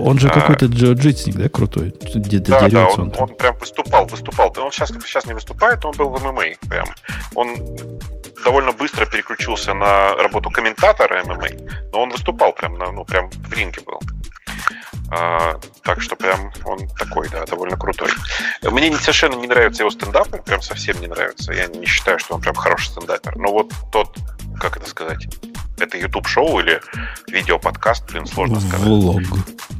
Он 0.00 0.18
же 0.18 0.28
а, 0.28 0.30
какой-то 0.30 0.66
джиу-джитсник, 0.66 1.36
да, 1.36 1.48
крутой? 1.48 1.94
Где-то 2.14 2.50
да, 2.50 2.68
да, 2.68 2.86
он, 2.88 3.00
он, 3.00 3.14
он 3.18 3.36
прям 3.36 3.56
выступал, 3.58 4.06
выступал. 4.06 4.52
Он 4.58 4.70
сейчас, 4.70 4.90
сейчас 4.90 5.26
не 5.26 5.34
выступает, 5.34 5.84
он 5.84 5.92
был 5.96 6.10
в 6.10 6.22
ММА. 6.22 6.42
Прям. 6.68 6.88
Он 7.34 7.56
довольно 8.44 8.72
быстро 8.72 9.06
переключился 9.06 9.74
на 9.74 10.14
работу 10.16 10.50
комментатора 10.50 11.24
ММА, 11.24 11.48
но 11.92 12.02
он 12.02 12.10
выступал 12.10 12.52
прям, 12.52 12.78
на, 12.78 12.92
ну, 12.92 13.04
прям 13.04 13.30
в 13.30 13.52
ринге 13.52 13.80
был. 13.86 14.00
А, 15.10 15.60
так 15.82 16.00
что 16.00 16.16
прям 16.16 16.52
он 16.64 16.88
такой, 16.88 17.28
да, 17.28 17.44
довольно 17.46 17.76
крутой. 17.76 18.10
Мне 18.62 18.96
совершенно 18.96 19.36
не 19.36 19.46
нравятся 19.46 19.82
его 19.82 19.90
стендапы, 19.90 20.38
прям 20.38 20.62
совсем 20.62 21.00
не 21.00 21.06
нравится. 21.06 21.52
Я 21.52 21.66
не 21.66 21.86
считаю, 21.86 22.18
что 22.18 22.34
он 22.34 22.40
прям 22.40 22.54
хороший 22.54 22.88
стендапер. 22.88 23.36
Но 23.36 23.52
вот 23.52 23.72
тот, 23.92 24.16
как 24.58 24.76
это 24.76 24.88
сказать, 24.88 25.28
это 25.78 25.98
YouTube 25.98 26.26
шоу 26.26 26.58
или 26.60 26.80
видео-подкаст, 27.28 28.10
блин, 28.10 28.26
сложно 28.26 28.60
сказать. 28.60 28.86
Влог, 28.86 29.22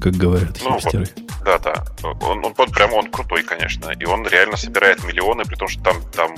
как 0.01 0.13
говорят 0.15 0.59
ну, 0.63 0.79
хипстеры. 0.79 1.09
Вот, 1.17 1.45
да, 1.45 1.59
да. 1.59 1.85
Он, 2.03 2.45
он, 2.45 2.55
он 2.57 2.71
прям 2.71 2.93
он 2.93 3.11
крутой, 3.11 3.43
конечно. 3.43 3.91
И 3.91 4.05
он 4.05 4.27
реально 4.27 4.57
собирает 4.57 5.03
миллионы, 5.05 5.45
при 5.45 5.57
том, 5.57 5.69
что 5.69 5.83
там, 5.83 5.97
там 6.13 6.35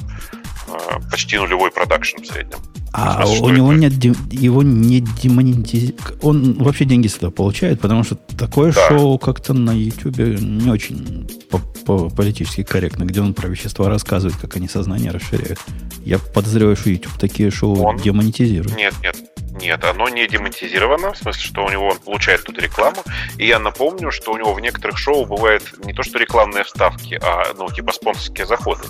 э, 0.68 1.00
почти 1.10 1.38
нулевой 1.38 1.70
продакшн 1.70 2.22
в 2.22 2.26
среднем. 2.26 2.58
А 2.92 3.26
смысле, 3.26 3.46
у 3.46 3.50
него 3.50 3.72
это? 3.72 3.80
нет 3.80 4.32
его 4.32 4.62
не 4.62 5.00
демонетизирует. 5.00 6.18
Он 6.22 6.54
вообще 6.54 6.84
деньги 6.84 7.06
с 7.06 7.16
этого 7.16 7.30
получает, 7.30 7.80
потому 7.80 8.04
что 8.04 8.16
такое 8.16 8.72
да. 8.72 8.88
шоу 8.88 9.18
как-то 9.18 9.54
на 9.54 9.72
YouTube 9.72 10.18
не 10.18 10.70
очень 10.70 11.28
по 11.50 11.58
-по 11.58 12.14
политически 12.14 12.62
корректно, 12.62 13.04
где 13.04 13.20
он 13.20 13.34
про 13.34 13.48
вещества 13.48 13.88
рассказывает, 13.88 14.36
как 14.36 14.56
они 14.56 14.68
сознание 14.68 15.10
расширяют. 15.10 15.58
Я 16.04 16.18
подозреваю, 16.18 16.76
что 16.76 16.90
YouTube 16.90 17.18
такие 17.18 17.50
шоу 17.50 17.78
он... 17.82 17.96
демонетизирует. 17.98 18.76
Нет, 18.76 18.94
нет. 19.02 19.16
Нет, 19.60 19.84
оно 19.84 20.08
не 20.08 20.26
демонетизировано, 20.26 21.12
в 21.12 21.18
смысле, 21.18 21.42
что 21.42 21.64
у 21.64 21.70
него 21.70 21.88
он 21.88 21.98
получает 21.98 22.44
тут 22.44 22.58
рекламу. 22.58 23.02
И 23.36 23.46
я 23.46 23.58
напомню, 23.58 24.10
что 24.10 24.32
у 24.32 24.38
него 24.38 24.52
в 24.52 24.60
некоторых 24.60 24.98
шоу 24.98 25.26
бывает 25.26 25.62
не 25.84 25.92
то, 25.92 26.02
что 26.02 26.18
рекламные 26.18 26.64
вставки, 26.64 27.18
а, 27.22 27.54
ну, 27.56 27.68
типа 27.68 27.92
спонсорские 27.92 28.46
заходы. 28.46 28.84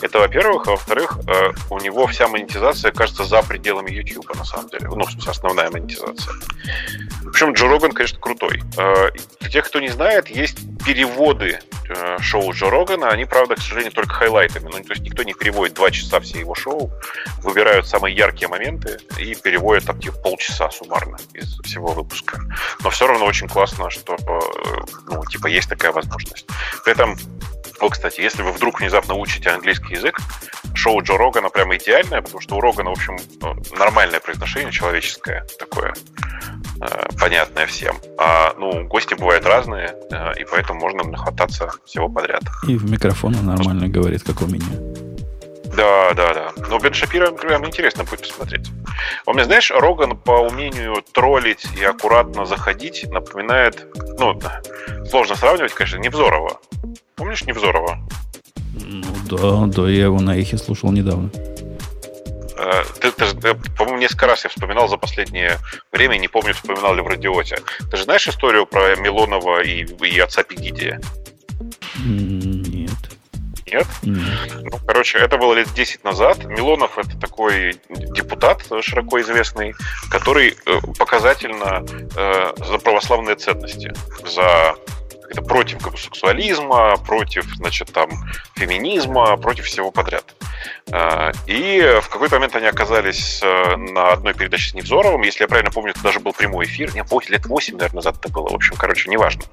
Это, 0.00 0.18
во-первых. 0.18 0.66
А 0.66 0.70
во-вторых, 0.72 1.18
э, 1.26 1.52
у 1.70 1.78
него 1.78 2.06
вся 2.06 2.28
монетизация, 2.28 2.92
кажется, 2.92 3.24
за 3.24 3.42
пределами 3.42 3.90
YouTube, 3.90 4.34
на 4.34 4.44
самом 4.44 4.68
деле. 4.68 4.88
Ну, 4.88 5.04
в 5.04 5.10
смысле, 5.10 5.30
основная 5.30 5.70
монетизация. 5.70 6.34
Общем, 7.26 7.52
Джо 7.52 7.68
Роган, 7.68 7.92
конечно, 7.92 8.18
крутой. 8.18 8.62
Э, 8.76 9.10
для 9.40 9.50
тех, 9.50 9.66
кто 9.66 9.80
не 9.80 9.88
знает, 9.88 10.28
есть 10.28 10.58
переводы 10.84 11.60
э, 11.88 12.18
шоу 12.20 12.52
Джо 12.52 12.70
Рогана. 12.70 13.08
Они, 13.08 13.24
правда, 13.24 13.56
к 13.56 13.58
сожалению, 13.58 13.92
только 13.92 14.14
хайлайтами. 14.14 14.64
Ну, 14.64 14.82
то 14.82 14.90
есть 14.90 15.02
никто 15.02 15.22
не 15.22 15.34
переводит 15.34 15.74
два 15.74 15.90
часа 15.90 16.20
все 16.20 16.38
его 16.38 16.54
шоу. 16.54 16.90
Выбирают 17.42 17.86
самые 17.86 18.14
яркие 18.14 18.48
моменты 18.48 18.98
и 19.18 19.34
переводят 19.34 19.84
там, 19.84 20.00
типа, 20.00 20.13
полчаса 20.22 20.70
суммарно 20.70 21.16
из 21.34 21.58
всего 21.60 21.92
выпуска. 21.92 22.40
Но 22.82 22.90
все 22.90 23.06
равно 23.06 23.26
очень 23.26 23.48
классно, 23.48 23.90
что, 23.90 24.16
ну, 25.08 25.24
типа, 25.26 25.46
есть 25.46 25.68
такая 25.68 25.92
возможность. 25.92 26.46
При 26.84 26.92
этом 26.92 27.16
о, 27.80 27.88
кстати, 27.88 28.20
если 28.20 28.42
вы 28.42 28.52
вдруг 28.52 28.80
внезапно 28.80 29.14
учите 29.14 29.50
английский 29.50 29.94
язык, 29.94 30.18
шоу 30.74 31.02
Джо 31.02 31.18
Рогана 31.18 31.50
прямо 31.50 31.76
идеальное, 31.76 32.22
потому 32.22 32.40
что 32.40 32.56
у 32.56 32.60
Рогана, 32.60 32.90
в 32.90 32.92
общем, 32.94 33.18
ну, 33.40 33.56
нормальное 33.76 34.20
произношение 34.20 34.72
человеческое 34.72 35.44
такое, 35.58 35.92
э, 36.80 37.06
понятное 37.18 37.66
всем. 37.66 37.96
А, 38.18 38.54
ну, 38.58 38.86
гости 38.86 39.14
бывают 39.14 39.44
разные, 39.44 39.94
э, 40.10 40.40
и 40.40 40.44
поэтому 40.50 40.80
можно 40.80 41.02
нахвататься 41.02 41.70
всего 41.84 42.08
подряд. 42.08 42.42
И 42.66 42.76
в 42.76 42.90
микрофон 42.90 43.34
он 43.36 43.46
нормально 43.46 43.88
говорит, 43.88 44.22
как 44.22 44.42
у 44.42 44.46
меня. 44.46 45.13
Да, 45.76 46.14
да, 46.14 46.34
да. 46.34 46.52
Но 46.68 46.78
Бен 46.78 46.94
Шапира 46.94 47.30
прям 47.30 47.66
интересно 47.66 48.04
будет 48.04 48.20
посмотреть. 48.20 48.68
Он 49.26 49.34
мне, 49.34 49.44
знаешь, 49.44 49.70
Роган 49.70 50.16
по 50.16 50.32
умению 50.32 51.02
троллить 51.12 51.66
и 51.78 51.84
аккуратно 51.84 52.46
заходить 52.46 53.04
напоминает, 53.10 53.86
ну, 54.18 54.40
сложно 55.08 55.36
сравнивать, 55.36 55.72
конечно, 55.72 55.98
Невзорова. 55.98 56.60
Помнишь 57.16 57.44
Невзорова? 57.44 57.98
Ну 58.74 59.04
да, 59.30 59.66
да, 59.66 59.88
я 59.88 60.04
его 60.04 60.20
на 60.20 60.36
эхе 60.38 60.58
слушал 60.58 60.92
недавно. 60.92 61.30
Э, 62.56 62.84
ты, 63.00 63.10
ты, 63.10 63.26
ты, 63.34 63.54
по-моему, 63.76 63.98
несколько 63.98 64.26
раз 64.26 64.44
я 64.44 64.50
вспоминал 64.50 64.88
за 64.88 64.96
последнее 64.96 65.58
время, 65.92 66.16
не 66.16 66.28
помню, 66.28 66.54
вспоминал 66.54 66.94
ли 66.94 67.02
в 67.02 67.06
радиоте. 67.08 67.58
Ты 67.90 67.96
же 67.96 68.04
знаешь 68.04 68.28
историю 68.28 68.66
про 68.66 68.96
Милонова 68.96 69.62
и, 69.62 69.84
и 69.84 70.18
отца 70.18 70.42
Пегидия? 70.42 71.00
Нет? 73.74 73.86
Нет? 74.02 74.52
Ну, 74.70 74.78
короче, 74.86 75.18
это 75.18 75.36
было 75.36 75.54
лет 75.54 75.68
10 75.74 76.04
назад. 76.04 76.44
Милонов 76.44 76.96
это 76.98 77.18
такой 77.18 77.80
депутат 77.88 78.62
широко 78.82 79.20
известный, 79.20 79.74
который 80.10 80.56
э, 80.66 80.78
показательно 80.98 81.84
э, 82.16 82.52
за 82.56 82.78
православные 82.78 83.34
ценности, 83.34 83.92
за 84.24 84.76
это 85.28 85.42
против 85.42 85.80
гомосексуализма, 85.80 86.96
против, 86.98 87.44
значит, 87.56 87.92
там, 87.92 88.10
феминизма, 88.54 89.36
против 89.36 89.64
всего 89.64 89.90
подряд. 89.90 90.34
А, 90.92 91.32
и 91.46 91.98
в 92.02 92.08
какой-то 92.08 92.36
момент 92.36 92.54
они 92.56 92.66
оказались 92.66 93.40
э, 93.42 93.76
на 93.76 94.12
одной 94.12 94.34
передаче 94.34 94.70
с 94.70 94.74
Невзоровым. 94.74 95.22
Если 95.22 95.42
я 95.42 95.48
правильно 95.48 95.70
помню, 95.70 95.92
это 95.92 96.02
даже 96.02 96.20
был 96.20 96.32
прямой 96.32 96.66
эфир. 96.66 96.94
Не, 96.94 97.02
8, 97.02 97.32
лет 97.32 97.46
8, 97.46 97.74
наверное, 97.74 97.96
назад 97.96 98.16
это 98.20 98.28
было. 98.28 98.48
В 98.48 98.54
общем, 98.54 98.76
короче, 98.76 99.08
неважно. 99.10 99.44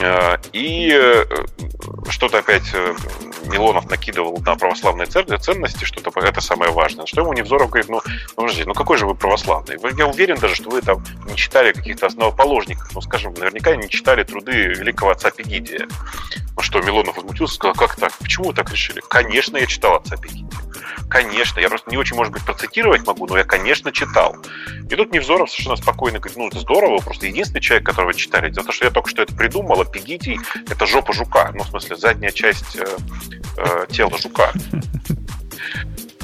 А, 0.00 0.40
и 0.52 0.90
э, 0.92 1.24
что-то 2.08 2.38
опять 2.38 2.70
э, 2.72 2.94
Милонов 3.44 3.90
накидывал 3.90 4.38
на 4.44 4.56
православные 4.56 5.06
ценности, 5.06 5.84
что-то 5.84 6.18
это 6.20 6.40
самое 6.40 6.72
важное. 6.72 7.06
Что 7.06 7.20
ему 7.20 7.32
Невзоров 7.32 7.70
говорит, 7.70 7.88
ну, 7.88 7.98
ну, 8.04 8.12
подожди, 8.36 8.64
ну 8.64 8.74
какой 8.74 8.96
же 8.98 9.06
вы 9.06 9.14
православный? 9.14 9.76
Я 9.96 10.06
уверен 10.06 10.36
даже, 10.36 10.54
что 10.54 10.70
вы 10.70 10.80
там 10.80 11.04
не 11.26 11.36
читали 11.36 11.72
каких-то 11.72 12.06
основоположников. 12.06 12.90
Ну, 12.94 13.00
скажем, 13.00 13.34
наверняка 13.34 13.74
не 13.76 13.88
читали 13.88 14.22
труды 14.22 14.52
великого 14.52 15.10
отца 15.10 15.30
Пегидия. 15.30 15.88
Ну 16.56 16.62
что, 16.62 16.80
Милонов 16.80 17.16
возмутился, 17.16 17.54
сказал, 17.54 17.74
как 17.74 17.96
так? 17.96 18.12
Почему 18.18 18.48
вы 18.48 18.54
так 18.54 18.70
решили? 18.70 19.00
Конечно, 19.08 19.56
я 19.56 19.66
читал 19.66 19.96
отца 19.96 20.16
Пегидия. 20.20 20.58
конечно, 21.08 21.60
я 21.60 21.68
просто 21.68 21.90
не 21.90 21.96
очень, 21.96 22.16
может 22.16 22.32
быть, 22.32 22.44
процитировать 22.44 23.06
могу, 23.06 23.26
но 23.26 23.38
я, 23.38 23.44
конечно, 23.44 23.92
читал. 23.92 24.36
И 24.90 24.94
тут 24.94 25.12
Невзоров 25.12 25.50
совершенно 25.50 25.76
спокойно 25.76 26.18
говорит, 26.18 26.36
ну, 26.36 26.48
это 26.48 26.58
здорово, 26.58 26.98
просто 26.98 27.26
единственный 27.26 27.60
человек, 27.60 27.86
которого 27.86 28.14
читали. 28.14 28.52
За 28.52 28.62
то, 28.62 28.72
что 28.72 28.84
я 28.84 28.90
только 28.90 29.10
что 29.10 29.22
это 29.22 29.34
придумал, 29.34 29.80
а 29.80 29.84
Пегитий— 29.84 30.38
это 30.70 30.86
жопа 30.86 31.12
жука. 31.12 31.52
Ну, 31.54 31.64
в 31.64 31.68
смысле, 31.68 31.96
задняя 31.96 32.30
часть 32.30 32.76
э, 32.76 32.86
э, 33.56 33.86
тела 33.90 34.16
жука. 34.18 34.52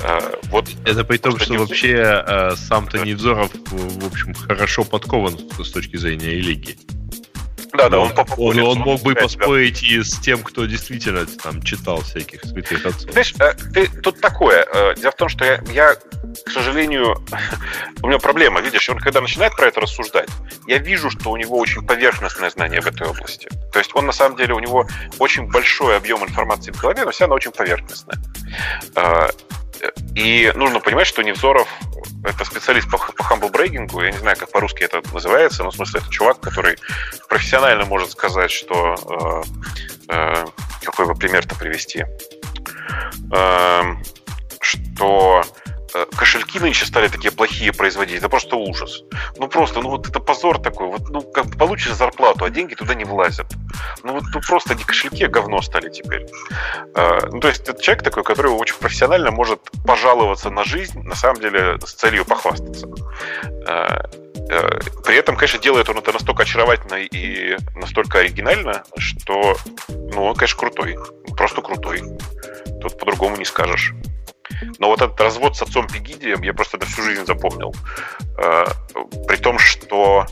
Э, 0.02 0.34
вот 0.50 0.68
это 0.84 1.02
при 1.04 1.16
том, 1.16 1.38
что 1.38 1.54
вообще 1.54 2.22
э, 2.26 2.56
сам-то 2.56 2.98
Невзоров, 2.98 3.50
в 3.70 4.06
общем, 4.06 4.34
хорошо 4.34 4.84
подкован 4.84 5.38
с 5.58 5.70
точки 5.70 5.96
зрения 5.96 6.30
религии. 6.30 6.76
Да, 7.75 7.88
да, 7.88 7.99
он, 7.99 8.12
он, 8.37 8.59
он, 8.61 8.78
мог 8.78 9.02
бы 9.02 9.14
поспорить 9.14 9.83
и 9.83 10.02
с 10.02 10.19
тем, 10.21 10.43
кто 10.43 10.64
действительно 10.64 11.26
там 11.26 11.61
читал 11.62 12.00
всяких 12.02 12.43
святых 12.43 12.87
отцов. 12.87 13.11
Знаешь, 13.11 13.35
э, 13.40 13.54
ты, 13.73 13.88
тут 14.00 14.21
такое. 14.21 14.64
Э, 14.73 14.95
дело 14.95 15.11
в 15.11 15.16
том, 15.16 15.28
что 15.28 15.45
я, 15.45 15.61
я, 15.73 15.95
к 15.95 16.50
сожалению, 16.50 17.16
у 18.02 18.07
меня 18.07 18.19
проблема. 18.19 18.61
Видишь, 18.61 18.88
он 18.88 18.99
когда 18.99 19.21
начинает 19.21 19.57
про 19.57 19.66
это 19.66 19.81
рассуждать, 19.81 20.28
я 20.69 20.78
вижу, 20.78 21.11
что 21.11 21.31
у 21.31 21.37
него 21.37 21.59
очень 21.59 21.85
поверхностное 21.85 22.50
знание 22.50 22.81
в 22.81 22.87
этой 22.87 23.09
области. 23.09 23.49
То 23.73 23.81
есть 23.81 23.90
он 23.95 24.07
на 24.07 24.12
самом 24.12 24.37
деле, 24.37 24.54
у 24.54 24.61
него 24.61 24.87
очень 25.19 25.50
большой 25.50 25.97
объем 25.97 26.23
информации 26.23 26.71
в 26.71 26.81
голове, 26.81 27.04
но 27.04 27.11
вся 27.11 27.25
она 27.25 27.35
очень 27.35 27.50
поверхностная. 27.50 28.19
И 30.14 30.52
нужно 30.54 30.81
понимать, 30.81 31.07
что 31.07 31.23
Невзоров 31.23 31.69
это 32.25 32.45
специалист 32.45 32.90
по, 32.90 32.99
по 32.99 33.23
humble 33.23 33.50
брейгингу, 33.50 34.02
я 34.02 34.11
не 34.11 34.19
знаю, 34.19 34.37
как 34.37 34.50
по-русски 34.50 34.83
это 34.83 35.02
называется, 35.12 35.62
но 35.64 35.71
в 35.71 35.75
смысле 35.75 36.00
это 36.00 36.11
чувак, 36.11 36.40
который 36.40 36.78
профессионально 37.28 37.85
может 37.85 38.11
сказать, 38.11 38.50
что... 38.50 39.45
Э, 40.09 40.43
э, 40.43 40.45
какой 40.83 41.07
бы 41.07 41.14
пример-то 41.14 41.54
привести? 41.54 42.04
Э, 43.35 43.83
что 44.61 45.43
кошельки 46.16 46.58
нынче 46.58 46.86
стали 46.86 47.08
такие 47.08 47.30
плохие 47.30 47.72
производить, 47.72 48.18
это 48.18 48.28
просто 48.28 48.56
ужас. 48.56 49.04
Ну 49.38 49.48
просто, 49.48 49.80
ну 49.80 49.90
вот 49.90 50.08
это 50.08 50.20
позор 50.20 50.58
такой. 50.60 50.88
Вот, 50.88 51.08
ну, 51.10 51.22
как 51.22 51.56
получишь 51.56 51.94
зарплату, 51.94 52.44
а 52.44 52.50
деньги 52.50 52.74
туда 52.74 52.94
не 52.94 53.04
влазят. 53.04 53.46
Ну 54.02 54.14
вот 54.14 54.24
ну, 54.34 54.40
просто 54.40 54.74
не 54.74 54.84
кошельки, 54.84 55.24
а 55.24 55.28
говно 55.28 55.62
стали 55.62 55.88
теперь. 55.90 56.26
Э, 56.94 57.20
ну, 57.30 57.40
то 57.40 57.48
есть 57.48 57.68
это 57.68 57.80
человек 57.80 58.02
такой, 58.04 58.24
который 58.24 58.50
очень 58.50 58.76
профессионально 58.76 59.30
может 59.30 59.60
пожаловаться 59.86 60.50
на 60.50 60.64
жизнь, 60.64 61.00
на 61.02 61.14
самом 61.14 61.40
деле 61.40 61.78
с 61.84 61.92
целью 61.92 62.24
похвастаться. 62.24 62.88
Э, 63.68 64.02
при 65.04 65.16
этом, 65.16 65.36
конечно, 65.36 65.58
делает 65.58 65.88
он 65.88 65.98
это 65.98 66.12
настолько 66.12 66.42
очаровательно 66.42 66.96
и 66.96 67.56
настолько 67.74 68.18
оригинально, 68.18 68.84
что, 68.98 69.56
ну, 69.88 70.24
он, 70.24 70.34
конечно, 70.34 70.58
крутой. 70.58 70.98
Просто 71.36 71.62
крутой. 71.62 72.02
Тут 72.82 72.98
по-другому 72.98 73.36
не 73.36 73.44
скажешь. 73.44 73.94
Но 74.78 74.88
вот 74.88 75.02
этот 75.02 75.20
развод 75.20 75.56
с 75.56 75.62
отцом 75.62 75.86
Пегидием 75.86 76.42
я 76.42 76.52
просто 76.52 76.76
это 76.76 76.86
всю 76.86 77.02
жизнь 77.02 77.24
запомнил. 77.26 77.74
Э, 78.38 78.64
при 79.26 79.36
том, 79.36 79.58
что 79.58 80.26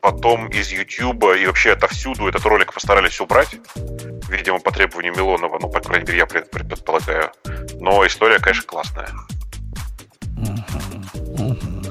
потом 0.00 0.48
из 0.48 0.70
YouTube 0.70 1.24
и 1.34 1.46
вообще 1.46 1.72
отовсюду 1.72 2.28
этот 2.28 2.44
ролик 2.44 2.74
постарались 2.74 3.20
убрать. 3.20 3.56
Видимо, 4.28 4.58
по 4.58 4.70
требованию 4.70 5.14
Милонова, 5.16 5.58
ну, 5.58 5.70
по 5.70 5.80
крайней 5.80 6.06
мере, 6.06 6.18
я 6.18 6.26
предполагаю. 6.26 7.32
Но 7.80 8.06
история, 8.06 8.38
конечно, 8.38 8.64
классная. 8.64 9.08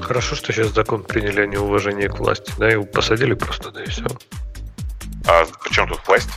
Хорошо, 0.00 0.36
что 0.36 0.52
сейчас 0.52 0.68
закон 0.68 1.02
приняли 1.02 1.40
о 1.40 1.46
неуважении 1.46 2.06
к 2.06 2.18
власти, 2.18 2.52
да, 2.58 2.68
его 2.68 2.84
посадили 2.84 3.34
просто, 3.34 3.70
да 3.70 3.82
и 3.82 3.86
все. 3.86 4.04
А 5.26 5.44
при 5.64 5.72
чем 5.72 5.88
тут 5.88 6.06
власть? 6.06 6.30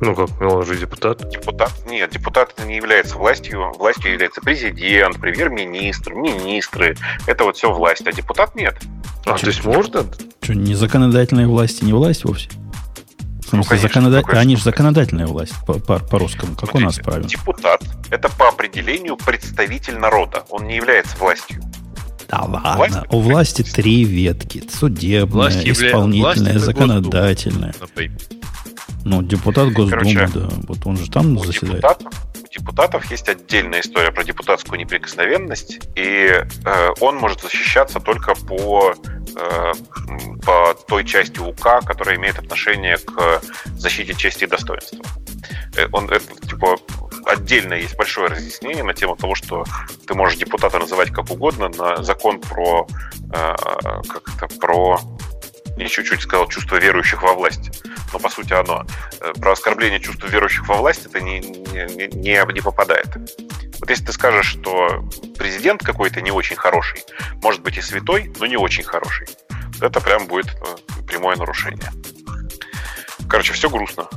Ну 0.00 0.14
как, 0.14 0.28
ну 0.40 0.48
он 0.48 0.66
же 0.66 0.76
депутат. 0.76 1.28
Депутат? 1.30 1.72
Нет, 1.88 2.10
депутат 2.10 2.54
не 2.66 2.76
является 2.76 3.16
властью. 3.16 3.72
Властью 3.78 4.12
является 4.12 4.40
президент, 4.40 5.18
премьер-министр, 5.18 6.14
министры. 6.14 6.96
Это 7.26 7.44
вот 7.44 7.56
все 7.56 7.72
власть, 7.72 8.06
а 8.06 8.12
депутат 8.12 8.54
нет. 8.54 8.76
А, 9.24 9.34
а 9.34 9.38
то 9.38 9.46
есть 9.46 9.64
можно? 9.64 10.04
Что, 10.42 10.54
не 10.54 10.74
законодательная 10.74 11.46
власть 11.46 11.82
и 11.82 11.86
не 11.86 11.92
власть 11.92 12.24
вовсе? 12.24 12.50
В 13.46 13.50
смысле, 13.50 13.58
ну, 13.58 13.64
конечно, 13.64 13.88
законода... 13.88 14.22
конечно, 14.22 14.40
Они 14.40 14.56
же 14.56 14.62
законодательная 14.64 15.26
власть 15.26 15.54
по, 15.66 15.74
по, 15.74 15.98
по-русскому. 16.00 16.56
Как 16.56 16.70
Смотрите, 16.70 16.84
у 16.84 16.86
нас 16.86 16.96
правильно? 16.98 17.28
Депутат– 17.28 17.82
это 18.10 18.28
по 18.28 18.48
определению 18.48 19.16
представитель 19.16 19.98
народа. 19.98 20.44
Он 20.50 20.66
не 20.66 20.76
является 20.76 21.16
властью. 21.16 21.62
Да 22.28 22.42
ладно. 22.42 22.74
Власть? 22.76 22.96
У 23.10 23.20
власти 23.20 23.62
три 23.62 24.04
ветки. 24.04 24.64
Судебная, 24.68 25.26
власть 25.26 25.64
исполнительная, 25.64 26.52
власть 26.52 26.64
законодательная. 26.64 27.74
Ну, 29.04 29.22
депутат 29.22 29.72
Госдумы, 29.72 29.90
Короче, 29.90 30.28
да. 30.34 30.48
Вот 30.68 30.78
он 30.84 30.96
же 30.96 31.10
там 31.10 31.38
заседает. 31.38 31.76
Депутатов, 31.76 32.12
у 32.34 32.48
депутатов 32.48 33.10
есть 33.10 33.28
отдельная 33.28 33.80
история 33.80 34.10
про 34.10 34.24
депутатскую 34.24 34.78
неприкосновенность, 34.78 35.80
и 35.94 36.44
э, 36.64 36.88
он 37.00 37.16
может 37.16 37.40
защищаться 37.40 38.00
только 38.00 38.34
по, 38.34 38.94
э, 39.36 39.72
по 40.44 40.74
той 40.88 41.04
части 41.04 41.38
УК, 41.38 41.84
которая 41.84 42.16
имеет 42.16 42.38
отношение 42.38 42.98
к 42.98 43.42
защите 43.76 44.14
чести 44.14 44.44
и 44.44 44.46
достоинства. 44.46 45.04
Э, 45.76 45.86
он, 45.92 46.06
это, 46.06 46.34
типа, 46.46 46.76
отдельно 47.26 47.74
есть 47.74 47.96
большое 47.96 48.28
разъяснение 48.28 48.84
на 48.84 48.94
тему 48.94 49.16
того, 49.16 49.34
что 49.34 49.64
ты 50.06 50.14
можешь 50.14 50.38
депутата 50.38 50.78
называть 50.78 51.10
как 51.10 51.30
угодно 51.30 51.68
на 51.68 52.02
закон 52.02 52.40
про 52.40 52.86
э, 53.32 53.54
как 54.08 54.28
это, 54.36 54.58
про 54.58 55.00
я 55.76 55.88
чуть-чуть 55.88 56.22
сказал 56.22 56.48
чувство 56.48 56.76
верующих 56.76 57.22
во 57.22 57.34
власть, 57.34 57.82
но 58.12 58.18
по 58.18 58.28
сути 58.28 58.52
оно. 58.52 58.86
Э, 59.20 59.32
про 59.34 59.52
оскорбление 59.52 60.00
чувства 60.00 60.26
верующих 60.26 60.66
во 60.68 60.76
власть 60.76 61.06
это 61.06 61.20
не, 61.20 61.40
не, 61.40 62.08
не, 62.14 62.52
не 62.52 62.60
попадает. 62.60 63.08
Вот 63.80 63.90
если 63.90 64.06
ты 64.06 64.12
скажешь, 64.12 64.46
что 64.46 65.04
президент 65.38 65.82
какой-то 65.82 66.20
не 66.22 66.30
очень 66.30 66.56
хороший, 66.56 67.02
может 67.42 67.62
быть 67.62 67.76
и 67.76 67.82
святой, 67.82 68.32
но 68.38 68.46
не 68.46 68.56
очень 68.56 68.84
хороший, 68.84 69.26
это 69.80 70.00
прям 70.00 70.26
будет 70.26 70.46
э, 70.46 71.02
прямое 71.06 71.36
нарушение. 71.36 71.92
Короче, 73.28 73.52
все 73.52 73.68
грустно. 73.68 74.08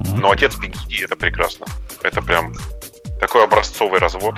Но 0.00 0.30
отец 0.30 0.54
Пегиди 0.56 1.04
это 1.04 1.16
прекрасно. 1.16 1.66
Это 2.02 2.20
прям 2.22 2.54
такой 3.20 3.44
образцовый 3.44 4.00
развод 4.00 4.36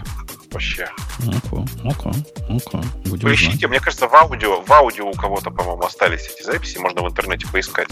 вообще. 0.53 0.89
Ну-ка, 1.21 1.65
ну-ка, 1.83 2.13
ну-ка. 2.49 2.83
Будем 3.07 3.29
Поищите, 3.29 3.59
знать. 3.59 3.71
мне 3.71 3.81
кажется, 3.81 4.09
в 4.09 4.15
аудио, 4.15 4.63
в 4.63 4.73
аудио 4.73 5.09
у 5.09 5.13
кого-то, 5.13 5.51
по-моему, 5.51 5.83
остались 5.83 6.29
эти 6.29 6.43
записи, 6.43 6.79
можно 6.79 7.03
в 7.03 7.09
интернете 7.09 7.47
поискать. 7.49 7.89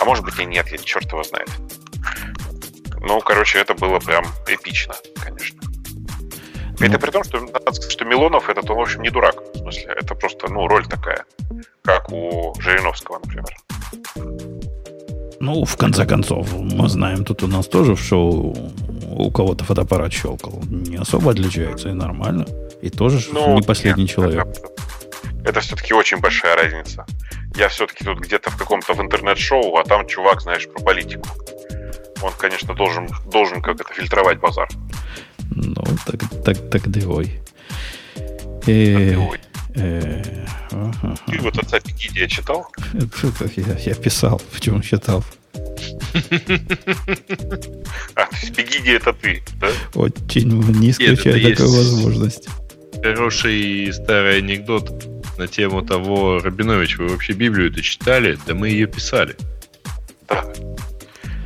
А 0.00 0.04
может 0.04 0.24
быть 0.24 0.38
и 0.38 0.44
нет, 0.44 0.68
я 0.68 0.78
черт 0.78 1.10
его 1.10 1.22
знает. 1.24 1.50
Ну, 3.00 3.20
короче, 3.20 3.58
это 3.58 3.74
было 3.74 3.98
прям 4.00 4.24
эпично, 4.46 4.94
конечно. 5.22 5.60
Ну. 6.80 6.86
Это 6.86 6.98
при 6.98 7.10
том, 7.10 7.24
что 7.24 7.40
надо 7.40 7.72
сказать, 7.72 7.92
что 7.92 8.04
Милонов 8.04 8.48
это, 8.48 8.72
в 8.72 8.78
общем, 8.78 9.02
не 9.02 9.10
дурак. 9.10 9.34
В 9.54 9.58
смысле, 9.58 9.94
это 9.96 10.14
просто, 10.14 10.48
ну, 10.48 10.66
роль 10.68 10.86
такая, 10.86 11.24
как 11.82 12.10
у 12.12 12.54
Жириновского, 12.60 13.20
например. 13.24 13.54
Ну, 15.40 15.64
в 15.64 15.76
конце 15.76 16.04
концов, 16.04 16.52
мы 16.52 16.88
знаем, 16.88 17.24
тут 17.24 17.42
у 17.42 17.46
нас 17.46 17.66
тоже 17.66 17.94
в 17.94 18.00
шоу 18.00 18.54
у 19.10 19.30
кого-то 19.30 19.64
фотоаппарат 19.64 20.12
щелкал. 20.12 20.62
Не 20.68 20.96
особо 20.96 21.30
отличается, 21.30 21.88
и 21.88 21.92
нормально. 21.92 22.46
И 22.82 22.90
тоже 22.90 23.20
ну, 23.32 23.54
не 23.54 23.62
последний 23.62 24.04
нет, 24.04 24.12
человек. 24.12 24.46
Это, 24.46 24.70
это 25.44 25.60
все-таки 25.60 25.94
очень 25.94 26.18
большая 26.18 26.56
разница. 26.56 27.06
Я 27.56 27.68
все-таки 27.68 28.04
тут 28.04 28.18
где-то 28.18 28.50
в 28.50 28.56
каком-то 28.56 28.94
в 28.94 29.00
интернет-шоу, 29.00 29.76
а 29.76 29.84
там 29.84 30.06
чувак, 30.06 30.40
знаешь, 30.40 30.68
про 30.68 30.82
политику. 30.82 31.28
Он, 32.22 32.32
конечно, 32.38 32.74
должен, 32.74 33.08
должен 33.30 33.62
как 33.62 33.80
это 33.80 33.92
фильтровать 33.92 34.38
базар. 34.38 34.68
Ну, 35.50 35.82
так, 36.06 36.20
так, 36.44 36.70
так 36.70 36.88
дывой. 36.88 37.40
Э, 38.66 39.16
э, 39.74 40.22
Ты 41.26 41.38
вот 41.40 41.58
отца 41.58 41.80
Пикидия 41.80 42.28
читал? 42.28 42.66
Я, 43.56 43.78
я 43.78 43.94
писал, 43.94 44.40
в 44.50 44.60
чем 44.60 44.82
читал. 44.82 45.24
А, 48.14 48.26
то 48.26 48.36
есть 48.36 48.54
Пегиди 48.54 48.92
это 48.92 49.12
ты, 49.12 49.42
да? 49.60 49.68
Очень 49.94 50.60
не 50.80 50.90
исключаю 50.90 51.40
такую 51.50 51.70
возможность. 51.70 52.48
Хороший 53.02 53.92
старый 53.92 54.38
анекдот 54.38 54.90
на 55.38 55.46
тему 55.46 55.82
того, 55.82 56.40
Рабинович, 56.40 56.98
вы 56.98 57.08
вообще 57.08 57.32
Библию-то 57.32 57.82
читали? 57.82 58.38
Да 58.46 58.54
мы 58.54 58.68
ее 58.70 58.86
писали. 58.86 59.36
Да. 60.28 60.44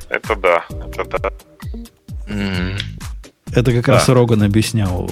Это 0.08 0.36
да, 0.36 0.64
это 0.96 1.18
да. 1.18 1.32
Это 3.54 3.72
как 3.72 3.84
да. 3.84 3.92
раз 3.94 4.08
Роган 4.08 4.42
объяснял 4.42 5.10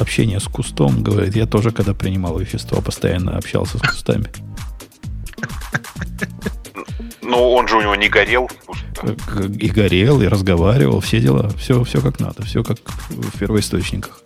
общение 0.00 0.40
с 0.40 0.44
кустом. 0.44 1.02
Говорит, 1.02 1.36
я 1.36 1.46
тоже, 1.46 1.70
когда 1.70 1.94
принимал 1.94 2.38
вещество, 2.38 2.80
постоянно 2.80 3.36
общался 3.36 3.78
с 3.78 3.80
кустами. 3.80 4.26
Ну, 7.30 7.52
он 7.52 7.68
же 7.68 7.76
у 7.76 7.80
него 7.80 7.94
не 7.94 8.08
горел. 8.08 8.50
И 9.60 9.68
горел, 9.68 10.20
и 10.20 10.26
разговаривал, 10.26 11.00
все 11.00 11.20
дела. 11.20 11.48
Все, 11.56 11.84
все 11.84 12.00
как 12.00 12.18
надо, 12.18 12.42
все 12.42 12.64
как 12.64 12.78
в 13.08 13.38
первоисточниках. 13.38 14.20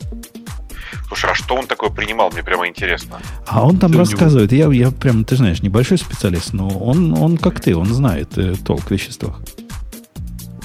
Слушай, 1.09 1.31
а 1.31 1.35
что 1.35 1.55
он 1.55 1.67
такое 1.67 1.90
принимал, 1.90 2.31
мне 2.31 2.43
прямо 2.43 2.67
интересно. 2.67 3.21
А 3.47 3.67
он 3.67 3.79
там 3.79 3.90
что 3.90 3.99
рассказывает, 4.01 4.53
него... 4.53 4.73
я, 4.73 4.87
я 4.87 4.90
прям, 4.90 5.27
ты 5.27 5.37
знаешь, 5.37 5.61
небольшой 5.62 5.99
специалист, 5.99 6.55
но 6.55 6.67
он, 6.67 7.17
он 7.19 7.37
как 7.37 7.61
ты, 7.61 7.77
он 7.77 7.87
знает 7.87 8.38
э, 8.38 8.55
толк 8.64 8.85
в 8.85 8.90
веществах. 8.90 9.38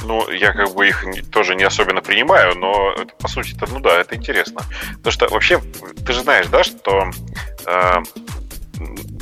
Ну, 0.06 0.32
я 0.32 0.54
как 0.54 0.73
бы 0.73 0.88
их 0.88 1.04
тоже 1.30 1.56
не 1.56 1.65
особенно 1.65 2.02
принимаю, 2.02 2.58
но 2.58 2.93
это, 2.93 3.13
по 3.19 3.28
сути 3.28 3.54
это, 3.54 3.67
ну 3.71 3.82
да, 3.82 3.99
это 3.99 4.15
интересно. 4.15 4.62
Потому 4.95 5.12
что 5.12 5.28
вообще, 5.28 5.62
ты 6.06 6.13
же 6.13 6.21
знаешь, 6.21 6.47
да, 6.47 6.63
что 6.63 7.12
э, 7.65 7.95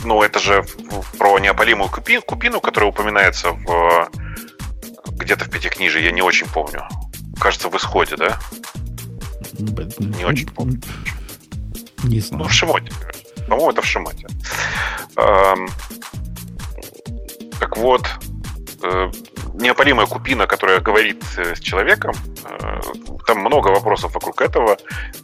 ну, 0.03 0.21
это 0.21 0.39
же 0.39 0.65
про 1.17 1.39
неопалимую 1.39 1.89
купину, 1.89 2.21
купину, 2.21 2.61
которая 2.61 2.89
упоминается 2.89 3.51
в 3.51 4.09
где-то 5.17 5.45
в 5.45 5.49
пятикнижии, 5.49 6.01
я 6.01 6.11
не 6.11 6.21
очень 6.21 6.47
помню. 6.47 6.87
Кажется, 7.39 7.69
в 7.69 7.75
исходе, 7.75 8.15
да? 8.15 8.39
Не 9.59 10.25
очень 10.25 10.47
помню. 10.47 10.81
Не 12.03 12.19
знаю. 12.19 12.43
Ну, 12.43 12.49
в 12.49 12.53
Шимоте. 12.53 12.91
По-моему, 13.47 13.71
это 13.71 13.81
в 13.81 13.85
Шимоте. 13.85 14.27
Эм, 15.15 15.67
так 17.59 17.77
вот, 17.77 18.07
э, 18.83 19.11
неопалимая 19.57 20.05
купина, 20.07 20.47
которая 20.47 20.79
говорит 20.79 21.23
э, 21.37 21.55
с 21.55 21.59
человеком, 21.59 22.13
э, 22.43 22.81
там 23.25 23.39
много 23.39 23.69
вопросов 23.69 24.13
вокруг 24.13 24.41
этого, 24.41 24.77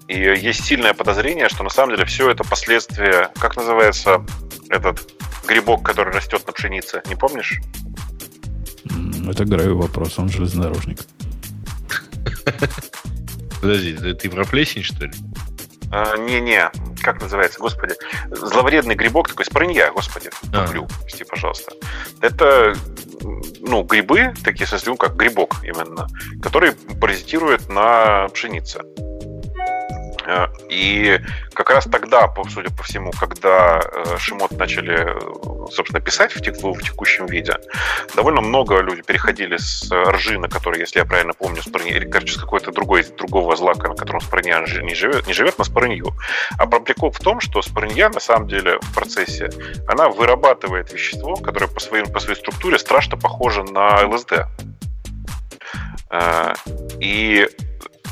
и 0.08 0.17
есть 0.19 0.65
сильное 0.65 0.93
подозрение, 0.93 1.50
что 1.50 1.63
на 1.63 1.69
самом 1.69 1.96
деле 1.96 2.06
все 2.06 2.30
это 2.30 2.43
последствия, 2.43 3.30
как 3.39 3.56
называется 3.56 4.26
этот 4.69 5.00
грибок, 5.48 5.84
который 5.84 6.13
растет 6.13 6.46
на 6.48 6.54
пшенице, 6.54 7.02
не 7.08 7.15
помнишь? 7.15 7.60
Это 9.30 9.46
Граю 9.46 9.78
вопрос, 9.78 10.19
он 10.19 10.30
железнодорожник. 10.30 11.00
Подожди, 13.62 13.96
ты 14.13 14.30
про 14.30 14.43
плесень, 14.43 14.84
что 14.84 15.06
ли? 15.06 15.13
А, 15.96 16.17
не-не, 16.17 16.72
как 17.02 17.22
называется, 17.22 17.60
господи, 17.60 17.93
зловредный 18.32 18.96
грибок 18.96 19.28
такой, 19.28 19.46
спрынья, 19.46 19.91
господи, 19.91 20.32
туплю, 20.52 20.88
а. 20.89 21.02
прости, 21.04 21.24
пожалуйста. 21.24 21.72
Это, 22.19 22.76
ну, 23.60 23.84
грибы, 23.84 24.34
такие, 24.44 24.66
в 24.66 24.86
ну, 24.86 24.98
как 24.98 25.16
грибок 25.16 25.56
именно, 25.64 26.08
который 26.42 26.74
паразитирует 27.00 27.70
на 27.70 28.28
пшенице. 28.30 28.82
Э, 30.26 30.48
и 30.70 31.20
как 31.54 31.70
раз 31.70 31.86
тогда, 31.86 32.34
судя 32.50 32.70
по 32.72 32.84
всему, 32.84 33.12
когда 33.12 33.82
э, 33.82 34.18
Шимот 34.18 34.52
начали, 34.52 35.08
собственно, 35.72 36.02
писать 36.02 36.34
в, 36.36 36.42
теку, 36.42 36.74
в 36.74 36.82
текущем 36.82 37.26
виде, 37.26 37.56
довольно 38.16 38.42
много 38.42 38.80
людей 38.82 39.04
переходили 39.04 39.58
с 39.58 39.90
ржи, 39.92 40.40
на 40.40 40.50
которой, 40.50 40.80
если 40.80 41.00
я 41.00 41.06
правильно 41.06 41.34
помню, 41.34 41.62
спорни, 41.62 41.92
или, 41.92 42.10
короче, 42.10 42.34
с 42.34 42.38
какой-то 42.38 42.72
другой, 42.72 43.04
другого 43.18 43.56
злака, 43.56 43.90
на 43.90 43.96
котором 43.96 44.22
спорня 44.22 44.64
не 44.82 44.96
живет, 44.96 45.28
не 45.28 45.34
живет 45.34 45.58
на 45.58 45.64
спорнью. 45.64 46.14
А 46.58 46.68
прикол 46.68 47.12
в 47.12 47.20
том, 47.20 47.40
что 47.40 47.62
спорня, 47.62 48.10
на 48.10 48.20
самом 48.20 48.48
деле, 48.48 48.80
в 48.82 48.94
процессе, 48.94 49.50
она 49.88 50.10
вырабатывает 50.10 50.92
вещество, 50.92 51.36
которое 51.36 51.68
по, 51.68 51.80
своим, 51.80 52.12
по 52.12 52.20
своей 52.20 52.40
структуре 52.40 52.78
страшно 52.78 53.18
похоже 53.18 53.64
на 53.64 54.06
ЛСД. 54.08 54.46
Э, 56.10 56.54
и 57.00 57.48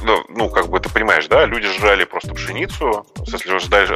ну, 0.03 0.23
ну, 0.29 0.49
как 0.49 0.67
бы 0.69 0.79
ты 0.79 0.89
понимаешь, 0.89 1.27
да, 1.27 1.45
люди 1.45 1.67
жрали 1.67 2.03
просто 2.03 2.33
пшеницу, 2.33 3.05
если 3.25 3.51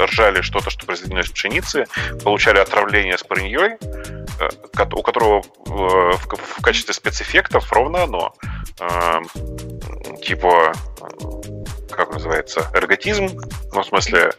ржали 0.05 0.41
что-то, 0.41 0.69
что 0.69 0.85
произведено 0.85 1.21
из 1.21 1.29
пшеницы, 1.29 1.85
получали 2.23 2.59
отравление 2.59 3.17
с 3.17 3.23
пареньей, 3.23 3.77
э, 4.39 4.49
у 4.93 5.01
которого 5.01 5.41
э, 5.41 5.69
в 5.69 6.61
качестве 6.61 6.93
спецэффектов 6.93 7.71
ровно 7.71 8.03
оно. 8.03 8.33
Э, 8.79 9.21
типа, 10.23 10.73
как 11.91 12.13
называется, 12.13 12.69
эрготизм, 12.73 13.29
ну, 13.73 13.81
в 13.81 13.85
смысле, 13.85 14.31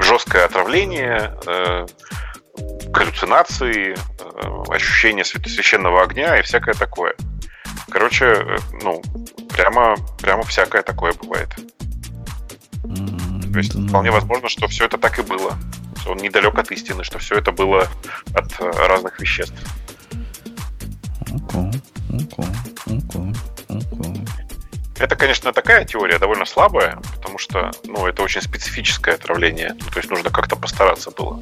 жесткое 0.00 0.44
отравление, 0.44 1.36
галлюцинации, 2.88 3.96
ощущение 4.68 5.24
священного 5.24 6.02
огня 6.02 6.38
и 6.38 6.42
всякое 6.42 6.74
такое. 6.74 7.14
Короче, 7.90 8.58
ну, 8.82 9.02
прямо, 9.54 9.96
прямо 10.18 10.42
всякое 10.42 10.82
такое 10.82 11.12
бывает. 11.14 11.48
Mm, 12.82 13.52
То 13.52 13.58
есть 13.58 13.74
ну... 13.74 13.88
вполне 13.88 14.10
возможно, 14.10 14.48
что 14.48 14.66
все 14.68 14.84
это 14.84 14.98
так 14.98 15.18
и 15.18 15.22
было. 15.22 15.56
Что 16.00 16.12
он 16.12 16.18
недалек 16.18 16.58
от 16.58 16.70
истины, 16.70 17.04
что 17.04 17.18
все 17.18 17.36
это 17.36 17.52
было 17.52 17.88
от 18.34 18.60
э, 18.60 18.70
разных 18.88 19.18
веществ. 19.20 19.54
Okay, 21.30 21.82
okay, 22.10 22.54
okay, 22.86 23.36
okay. 23.68 24.28
Это, 24.98 25.16
конечно, 25.16 25.52
такая 25.52 25.84
теория 25.84 26.18
довольно 26.18 26.44
слабая, 26.44 26.98
потому 27.14 27.38
что, 27.38 27.72
ну, 27.84 28.06
это 28.06 28.22
очень 28.22 28.40
специфическое 28.42 29.16
отравление. 29.16 29.74
То 29.92 29.98
есть 29.98 30.10
нужно 30.10 30.30
как-то 30.30 30.56
постараться 30.56 31.10
было. 31.10 31.40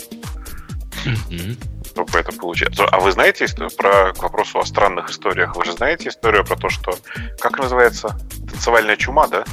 Mm-hmm 1.05 1.82
чтобы 1.93 2.19
это 2.19 2.33
получилось. 2.33 2.77
А 2.79 2.99
вы 2.99 3.13
знаете 3.13 3.47
про 3.77 4.13
к 4.13 4.23
вопросу 4.23 4.59
о 4.59 4.65
странных 4.65 5.11
историях? 5.11 5.55
Вы 5.57 5.65
же 5.65 5.73
знаете 5.73 6.09
историю 6.09 6.45
про 6.45 6.57
то, 6.57 6.69
что 6.69 6.99
как 7.39 7.59
называется 7.59 8.19
танцевальная 8.51 8.97
чума, 8.97 9.27
да? 9.29 9.45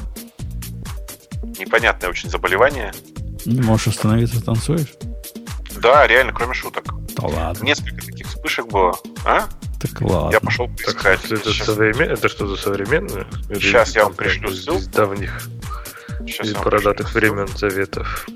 Непонятное 1.60 2.10
очень 2.10 2.30
заболевание. 2.30 2.94
Не 3.46 3.62
можешь 3.62 3.88
остановиться, 3.88 4.44
танцуешь? 4.44 4.94
Да, 5.82 6.08
реально, 6.08 6.34
кроме 6.34 6.54
шуток. 6.54 6.86
Да 7.16 7.28
ладно. 7.28 7.64
Несколько 7.64 8.06
таких 8.06 8.28
вспышек 8.28 8.68
было. 8.68 8.98
А? 9.26 9.48
Так 9.82 10.02
ладно. 10.02 10.32
Я 10.32 10.40
пошел 10.40 10.68
поискать. 10.68 11.22
Так, 11.22 11.32
это, 11.32 11.52
современ... 11.52 12.12
это 12.12 12.30
что-то 12.30 12.56
современное? 12.56 13.28
Сейчас 13.50 13.96
я 13.96 14.06
вам 14.06 14.14
пришлю 14.14 14.52
ссылку. 14.52 14.80
Из 14.80 14.88
давних 14.88 15.42
Сейчас 16.26 16.48
из 16.48 16.54
бородатых 16.54 17.14
времен 17.14 17.48
заветов. 17.48 18.28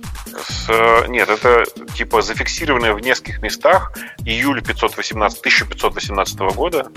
С, 0.47 1.07
нет, 1.07 1.29
это 1.29 1.65
типа 1.95 2.21
зафиксированное 2.21 2.93
в 2.93 2.99
нескольких 2.99 3.41
местах 3.41 3.97
июля 4.25 4.61
518, 4.61 5.39
1518 5.39 6.39
года 6.55 6.87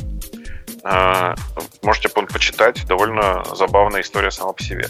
можете 1.83 2.09
почитать. 2.09 2.87
Довольно 2.87 3.45
забавная 3.55 4.03
история 4.03 4.31
сама 4.31 4.53
по 4.53 4.63
себе. 4.63 4.89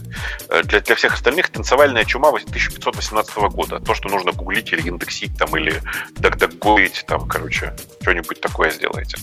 Э, 0.48 0.62
для, 0.62 0.80
для 0.80 0.94
всех 0.94 1.14
остальных 1.14 1.50
танцевальная 1.50 2.04
чума 2.04 2.28
1518 2.28 3.36
года. 3.36 3.80
То, 3.80 3.94
что 3.94 4.08
нужно 4.08 4.32
гуглить 4.32 4.72
или 4.72 4.88
индексить, 4.88 5.36
там, 5.38 5.56
или 5.56 5.80
дагдагоить, 6.12 7.04
там, 7.06 7.28
короче, 7.28 7.74
что-нибудь 8.02 8.40
такое 8.40 8.70
сделайте. 8.70 9.18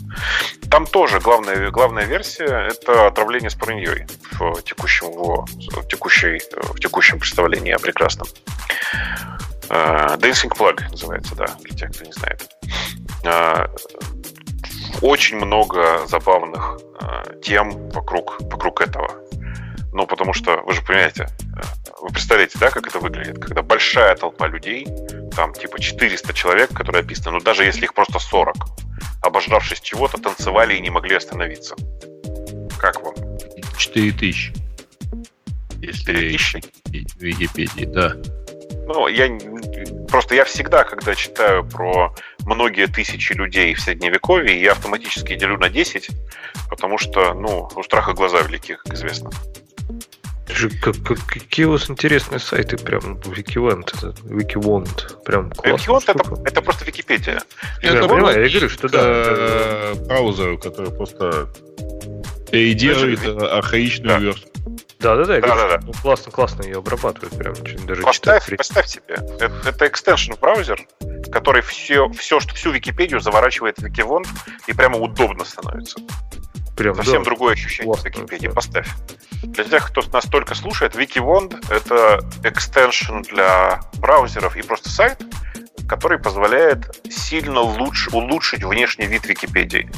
Там 0.70 0.86
тоже 0.86 1.20
главная, 1.20 1.70
главная 1.72 2.06
версия– 2.06 2.68
это 2.72 3.08
отравление 3.08 3.50
с 3.50 3.56
парыньей 3.56 4.08
в 4.32 4.62
текущем, 4.62 5.12
в, 5.12 5.46
в, 5.46 5.88
текущей, 5.88 6.42
в 6.56 6.80
текущем 6.80 7.20
представлении 7.20 7.72
о 7.72 7.80
прекрасном. 7.80 8.28
Uh, 9.70 10.20
Dancing 10.20 10.52
Plug 10.56 10.80
называется, 10.92 11.36
да, 11.36 11.48
для 11.62 11.76
тех, 11.76 11.92
кто 11.92 12.06
не 12.06 12.12
знает. 12.12 12.50
Очень 15.02 15.38
много 15.38 16.06
забавных 16.08 16.80
э, 17.02 17.40
тем 17.42 17.90
вокруг, 17.90 18.38
вокруг 18.42 18.82
этого. 18.82 19.12
Ну, 19.92 20.08
потому 20.08 20.34
что, 20.34 20.62
вы 20.66 20.74
же 20.74 20.82
понимаете, 20.82 21.28
э, 21.56 21.62
вы 22.02 22.10
представляете, 22.10 22.58
да, 22.60 22.70
как 22.70 22.88
это 22.88 23.00
выглядит, 23.00 23.40
когда 23.40 23.62
большая 23.62 24.16
толпа 24.16 24.48
людей, 24.48 24.88
там 25.36 25.54
типа 25.54 25.80
400 25.80 26.34
человек, 26.34 26.74
которые 26.74 27.02
описаны, 27.02 27.38
ну 27.38 27.40
даже 27.40 27.64
если 27.64 27.84
их 27.84 27.94
просто 27.94 28.20
40, 28.20 28.56
обожравшись 29.22 29.82
чего-то, 29.82 30.18
танцевали 30.18 30.76
и 30.76 30.82
не 30.82 30.90
могли 30.90 31.16
остановиться. 31.16 31.76
Как 32.80 33.02
вам? 33.02 33.14
4000. 33.78 34.54
Если 35.82 36.14
4000? 36.14 36.64
В 36.86 37.22
Википедии, 37.22 37.86
да. 37.86 38.16
Ну, 38.86 39.08
я 39.08 39.30
просто 40.10 40.36
я 40.36 40.44
всегда, 40.46 40.84
когда 40.84 41.16
читаю 41.16 41.66
про 41.66 42.14
многие 42.46 42.88
тысячи 42.88 43.34
людей 43.34 43.74
в 43.74 43.82
Средневековье, 43.82 44.60
я 44.62 44.74
автоматически 44.74 45.36
делю 45.36 45.58
на 45.58 45.70
10, 45.70 46.10
потому 46.70 46.98
что, 46.98 47.34
ну, 47.34 47.70
у 47.76 47.84
страха 47.84 48.14
глаза 48.14 48.42
велики, 48.42 48.78
как 48.84 48.94
известно. 48.94 49.32
Как, 50.82 50.96
как, 51.04 51.18
какие 51.26 51.66
у 51.66 51.72
вас 51.72 51.90
интересные 51.90 52.40
сайты, 52.40 52.78
прям 52.78 53.20
Викивант, 53.26 53.94
Викивонт, 54.24 55.24
прям 55.26 55.50
классно. 55.52 55.78
Викивонт 55.78 56.10
это, 56.10 56.42
это 56.46 56.62
просто 56.62 56.86
Википедия. 56.86 57.42
Я, 57.82 57.94
я 57.94 58.04
понимаю, 58.04 58.44
я 58.44 58.50
говорю, 58.50 58.70
что 58.70 58.90
да. 58.90 59.96
Браузер, 60.06 60.58
который 60.58 60.92
просто 60.92 61.48
переделывает 62.52 63.26
архаичную 63.42 64.34
да. 64.34 64.53
Да, 65.04 65.18
да, 65.18 65.26
да, 65.26 65.42
да, 65.42 65.56
да, 65.56 65.68
да. 65.68 65.80
Ну, 65.84 65.92
классно, 66.02 66.32
классно 66.32 66.64
ее 66.64 66.78
обрабатывает, 66.78 67.38
прям 67.38 67.54
даже 67.86 68.02
поставь, 68.04 68.46
читать. 68.46 68.58
Поставь 68.58 68.88
себе. 68.88 69.16
Это, 69.38 69.52
это 69.66 69.88
экстеншн 69.88 70.34
браузер, 70.40 70.80
который 71.30 71.62
все, 71.62 72.08
все, 72.12 72.40
что 72.40 72.56
всю 72.56 72.72
Википедию 72.72 73.20
заворачивает 73.20 73.80
в 73.80 73.84
Викивон 73.84 74.24
и 74.66 74.72
прямо 74.72 74.98
удобно 74.98 75.44
становится. 75.44 76.00
Прям, 76.78 76.96
Совсем 76.96 77.24
да. 77.24 77.26
другое 77.26 77.54
ощущение 77.54 77.94
Классно, 77.94 78.08
Википедии. 78.08 78.48
Да. 78.48 78.54
Поставь. 78.54 78.88
Для 79.44 79.66
тех, 79.66 79.86
кто 79.90 80.02
настолько 80.14 80.56
слушает, 80.56 80.96
Wikivond— 80.96 81.66
это 81.70 82.22
экстеншн 82.44 83.20
для 83.24 83.82
браузеров 83.96 84.56
и 84.56 84.62
просто 84.62 84.90
сайт, 84.90 85.22
который 85.88 86.18
позволяет 86.18 87.02
сильно 87.10 87.60
лучше, 87.60 88.10
улучшить 88.12 88.64
внешний 88.64 89.06
вид 89.06 89.26
Википедии. 89.26 89.92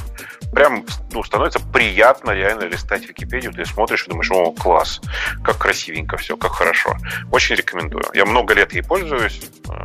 Прям 0.55 0.85
ну, 1.11 1.21
становится 1.23 1.59
приятно 1.59 2.31
реально 2.31 2.63
листать 2.63 3.07
Википедию. 3.07 3.51
Ты 3.51 3.65
смотришь 3.65 4.05
и 4.05 4.09
думаешь, 4.09 4.31
о, 4.31 4.51
класс, 4.53 5.01
как 5.43 5.57
красивенько 5.57 6.15
все, 6.15 6.37
как 6.37 6.53
хорошо. 6.53 6.95
Очень 7.31 7.55
рекомендую. 7.55 8.05
Я 8.13 8.25
много 8.25 8.53
лет 8.53 8.73
ей 8.73 8.81
пользуюсь. 8.81 9.41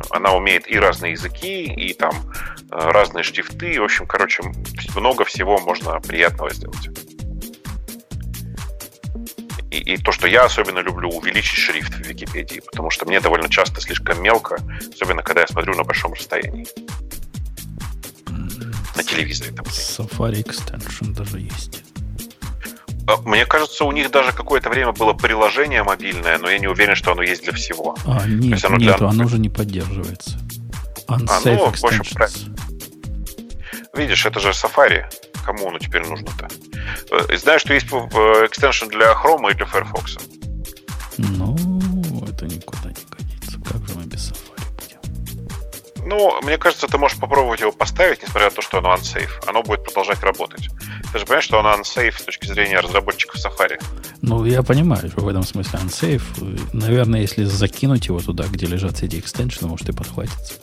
Она 0.09 0.31
умеет 0.31 0.69
и 0.69 0.79
разные 0.79 1.11
языки, 1.11 1.65
и 1.65 1.93
там 1.93 2.13
э, 2.71 2.89
разные 2.89 3.23
штифты. 3.23 3.81
В 3.81 3.83
общем, 3.83 4.07
короче, 4.07 4.43
много 4.95 5.25
всего 5.25 5.59
можно 5.59 5.99
приятного 5.99 6.53
сделать. 6.53 6.89
и, 9.71 9.93
и 9.93 9.97
то, 9.97 10.11
что 10.11 10.27
я 10.27 10.43
особенно 10.43 10.79
люблю, 10.79 11.09
увеличить 11.09 11.57
шрифт 11.57 11.93
в 11.93 12.01
Википедии, 12.01 12.59
потому 12.59 12.89
что 12.89 13.05
мне 13.05 13.19
довольно 13.19 13.49
часто 13.49 13.81
слишком 13.81 14.21
мелко, 14.21 14.57
особенно 14.93 15.23
когда 15.23 15.41
я 15.41 15.47
смотрю 15.47 15.75
на 15.75 15.83
большом 15.83 16.13
расстоянии. 16.13 16.67
На 18.95 19.03
телевизоре. 19.03 19.51
Там. 19.51 19.65
Safari 19.65 20.43
Extension 20.43 21.13
даже 21.13 21.39
есть. 21.39 21.83
А, 23.07 23.17
Мне 23.21 23.45
кажется, 23.45 23.83
у 23.85 23.91
них 23.91 24.11
даже 24.11 24.31
какое-то 24.31 24.69
время 24.69 24.91
было 24.91 25.13
приложение 25.13 25.83
мобильное, 25.83 26.37
но 26.37 26.49
я 26.49 26.59
не 26.59 26.67
уверен, 26.67 26.95
что 26.95 27.11
оно 27.13 27.23
есть 27.23 27.43
для 27.43 27.53
всего. 27.53 27.95
А, 28.05 28.25
нет, 28.27 28.43
есть 28.43 28.65
оно 28.65 28.77
нет, 28.77 28.97
для- 28.97 29.07
оно 29.07 29.25
уже 29.25 29.39
не 29.39 29.49
поддерживается. 29.49 30.37
Unsafe 31.07 31.55
ну, 31.57 31.69
в 31.71 31.85
общем, 31.85 32.15
правильно. 32.15 32.55
Видишь, 33.95 34.25
это 34.25 34.39
же 34.39 34.49
Safari. 34.49 35.03
Кому 35.45 35.69
оно 35.69 35.79
теперь 35.79 36.05
нужно-то? 36.05 36.47
Э, 37.11 37.37
Знаю, 37.37 37.59
что 37.59 37.73
есть 37.73 37.87
экстеншн 37.87 38.87
для 38.89 39.11
Chrome 39.13 39.51
и 39.51 39.55
для 39.55 39.65
Firefox. 39.65 40.17
Ну, 41.17 41.57
это 42.31 42.45
не 42.45 42.59
Ну, 46.11 46.41
мне 46.41 46.57
кажется, 46.57 46.87
ты 46.87 46.97
можешь 46.97 47.17
попробовать 47.17 47.61
его 47.61 47.71
поставить, 47.71 48.21
несмотря 48.21 48.49
на 48.49 48.51
то, 48.51 48.61
что 48.61 48.79
оно 48.79 48.93
unsafe. 48.93 49.29
Оно 49.47 49.63
будет 49.63 49.85
продолжать 49.85 50.21
работать. 50.21 50.67
Ты 51.13 51.19
же 51.19 51.25
понимаешь, 51.25 51.45
что 51.45 51.59
оно 51.59 51.69
unsafe 51.73 52.19
с 52.19 52.23
точки 52.23 52.47
зрения 52.47 52.81
разработчиков 52.81 53.37
Safari. 53.37 53.81
Ну, 54.21 54.43
я 54.43 54.61
понимаю, 54.61 55.09
что 55.09 55.21
в 55.21 55.27
этом 55.29 55.43
смысле 55.43 55.79
unsafe. 55.79 56.21
Наверное, 56.73 57.21
если 57.21 57.45
закинуть 57.45 58.07
его 58.07 58.19
туда, 58.19 58.43
где 58.43 58.65
лежат 58.65 58.97
все 58.97 59.05
эти 59.05 59.19
экстеншены, 59.19 59.69
может 59.69 59.87
и 59.87 59.93
подхватится. 59.93 60.55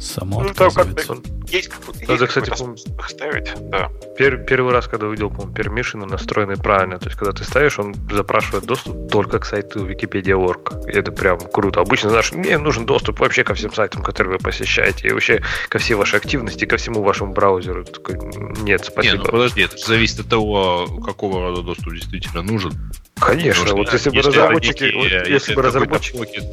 Само 0.00 0.42
Ну, 0.42 0.54
там 0.54 0.70
как-то 0.72 1.16
есть, 1.48 1.68
какой-то- 1.68 2.00
Надо, 2.02 2.12
есть 2.24 2.26
кстати, 2.28 2.50
их 2.50 3.08
ставить. 3.08 3.52
Да. 3.70 3.90
Пер- 4.18 4.44
первый 4.44 4.72
раз, 4.72 4.86
когда 4.86 5.06
увидел, 5.06 5.30
по-моему, 5.30 5.52
пермишины 5.54 6.06
настроены 6.06 6.56
правильно. 6.56 6.98
То 6.98 7.06
есть, 7.06 7.16
когда 7.18 7.32
ты 7.32 7.42
ставишь, 7.44 7.78
он 7.78 7.94
запрашивает 8.12 8.64
доступ 8.66 9.10
только 9.10 9.38
к 9.38 9.44
сайту 9.46 9.86
Wikipedia.org. 9.86 10.86
И 10.88 10.90
это 10.92 11.10
прям 11.10 11.38
круто. 11.40 11.80
Обычно, 11.80 12.10
знаешь, 12.10 12.32
мне 12.32 12.58
нужен 12.58 12.84
доступ 12.86 13.18
вообще 13.20 13.44
ко 13.44 13.54
всем 13.54 13.72
сайтам, 13.72 14.02
которые 14.02 14.34
вы 14.34 14.38
посещаете, 14.38 15.08
и 15.08 15.12
вообще 15.12 15.42
ко 15.68 15.78
всей 15.78 15.94
вашей 15.94 16.18
активности, 16.18 16.64
ко 16.66 16.76
всему 16.76 17.02
вашему 17.02 17.32
браузеру. 17.32 17.84
Такой, 17.84 18.16
нет, 18.16 18.58
Не, 18.62 18.78
спасибо. 18.78 19.16
ну 19.16 19.24
подожди, 19.24 19.62
это 19.62 19.78
зависит 19.78 20.20
от 20.20 20.28
того, 20.28 20.86
какого 21.04 21.40
рода 21.48 21.62
доступ 21.62 21.94
действительно 21.94 22.42
нужен. 22.42 22.72
Конечно, 23.18 23.62
Потому 23.64 23.78
вот 23.78 23.86
что 23.88 23.96
если 23.96 24.10
бы 24.10 24.18
это 24.18 24.28
разработчики, 24.28 24.84
некий, 24.84 24.96
вот 24.96 25.06
э, 25.06 25.24
если 25.32 25.54
бы 25.54 25.62
разработчики 25.62 26.18
покет, 26.18 26.44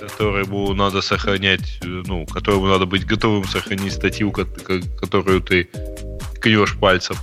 которому 0.00 0.74
надо 0.74 1.00
сохранять, 1.00 1.78
э, 1.82 1.86
ну, 1.86 2.26
которому 2.26 2.66
надо 2.66 2.86
быть 2.86 3.06
готовым 3.06 3.44
сохранить 3.44 3.92
статью, 3.92 4.30
ко- 4.32 4.44
ко- 4.44 4.80
которую 5.00 5.40
ты 5.40 5.68
ткнешь 6.34 6.76
пальцем 6.76 7.16